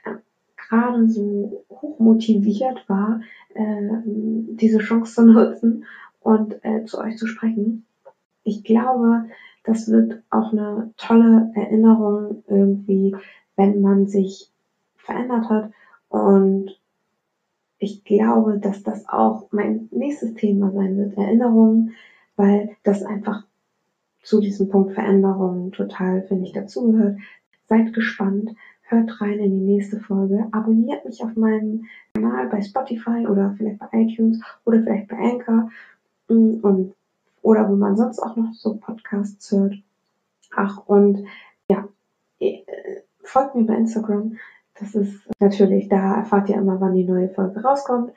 äh, 0.05 0.17
gerade 0.57 1.09
so 1.09 1.65
hoch 1.71 1.99
motiviert 1.99 2.87
war, 2.89 3.23
äh, 3.55 4.03
diese 4.05 4.79
Chance 4.79 5.15
zu 5.15 5.27
nutzen 5.27 5.85
und 6.21 6.65
äh, 6.65 6.85
zu 6.85 6.99
euch 6.99 7.17
zu 7.17 7.27
sprechen. 7.27 7.87
Ich 8.45 8.65
glaube, 8.65 9.25
das 9.65 9.91
wird 9.91 10.23
auch 10.31 10.53
eine 10.53 10.93
tolle 10.97 11.53
Erinnerung 11.55 12.43
irgendwie, 12.47 13.15
wenn 13.57 13.81
man 13.81 14.07
sich 14.07 14.51
verändert 14.97 15.49
hat 15.49 15.73
und 16.09 16.79
ich 17.79 18.05
glaube, 18.05 18.59
dass 18.59 18.83
das 18.83 19.09
auch 19.09 19.49
mein 19.53 19.89
nächstes 19.93 20.35
Thema 20.35 20.73
sein 20.73 20.97
wird, 20.97 21.17
Erinnerungen, 21.17 21.93
weil 22.37 22.77
das 22.83 23.03
einfach 23.05 23.45
zu 24.23 24.41
diesem 24.41 24.69
Punkt 24.69 24.95
Veränderungen 24.95 25.73
total, 25.73 26.23
finde 26.23 26.45
ich, 26.45 26.53
dazugehört. 26.53 27.19
Seid 27.67 27.93
gespannt, 27.93 28.55
hört 28.83 29.21
rein 29.21 29.39
in 29.39 29.53
die 29.53 29.75
nächste 29.75 30.01
Folge, 30.01 30.49
abonniert 30.53 31.05
mich 31.05 31.23
auf 31.23 31.37
meinem 31.37 31.85
Kanal 32.15 32.49
bei 32.49 32.63
Spotify 32.63 33.27
oder 33.27 33.55
vielleicht 33.57 33.79
bei 33.79 33.89
iTunes 33.93 34.41
oder 34.65 34.83
vielleicht 34.83 35.09
bei 35.09 35.19
Anchor 35.19 35.71
und 36.29 36.95
oder 37.43 37.69
wo 37.69 37.77
man 37.77 37.97
sonst 37.97 38.21
auch 38.21 38.37
noch 38.37 38.53
so 38.55 38.75
Podcasts 38.77 39.51
hört. 39.53 39.75
Ach, 40.55 40.87
und 40.87 41.25
ja, 41.71 41.89
äh, 42.41 42.63
folgt 43.23 43.55
mir 43.55 43.65
bei 43.65 43.75
Instagram. 43.75 44.37
Das 44.79 44.95
ist 44.95 45.29
natürlich, 45.41 45.89
da 45.89 46.17
erfahrt 46.17 46.49
ihr 46.49 46.57
immer, 46.57 46.81
wann 46.81 46.95
die 46.95 47.05
neue 47.05 47.29
Folge 47.31 47.63
rauskommt. 47.63 48.13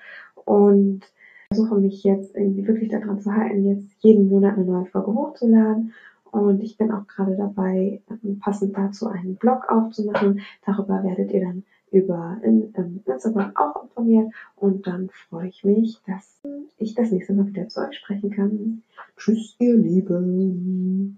Und 0.45 1.02
versuche 1.47 1.76
mich 1.76 2.04
jetzt 2.04 2.36
irgendwie 2.36 2.67
wirklich 2.67 2.89
daran 2.89 3.19
zu 3.19 3.34
halten, 3.34 3.67
jetzt 3.67 3.93
jeden 4.00 4.30
Monat 4.30 4.56
eine 4.56 4.65
neue 4.65 4.86
Folge 4.86 5.13
hochzuladen. 5.13 5.93
Und 6.32 6.62
ich 6.62 6.78
bin 6.78 6.91
auch 6.91 7.08
gerade 7.08 7.36
dabei, 7.36 8.02
passend 8.39 8.78
dazu 8.78 9.08
einen 9.08 9.36
Blog 9.36 9.69
aufzumachen. 9.69 10.41
Darüber 10.65 11.04
werdet 11.04 11.32
ihr 11.32 11.41
dann 11.41 11.63
über 11.91 12.39
in, 12.43 12.73
in 12.73 13.04
Instagram 13.06 13.56
auch 13.56 13.84
informiert. 13.84 14.34
Und 14.56 14.88
dann 14.88 15.10
freue 15.10 15.49
ich 15.49 15.63
mich, 15.63 16.01
dass 16.08 16.39
ich 16.77 16.95
das 16.95 17.12
nächste 17.12 17.34
Mal 17.34 17.47
wieder 17.47 17.67
zu 17.67 17.82
euch 17.82 17.97
sprechen 17.97 18.32
kann. 18.32 18.84
Tschüss, 19.17 19.56
ihr 19.60 19.75
Lieben. 19.75 21.10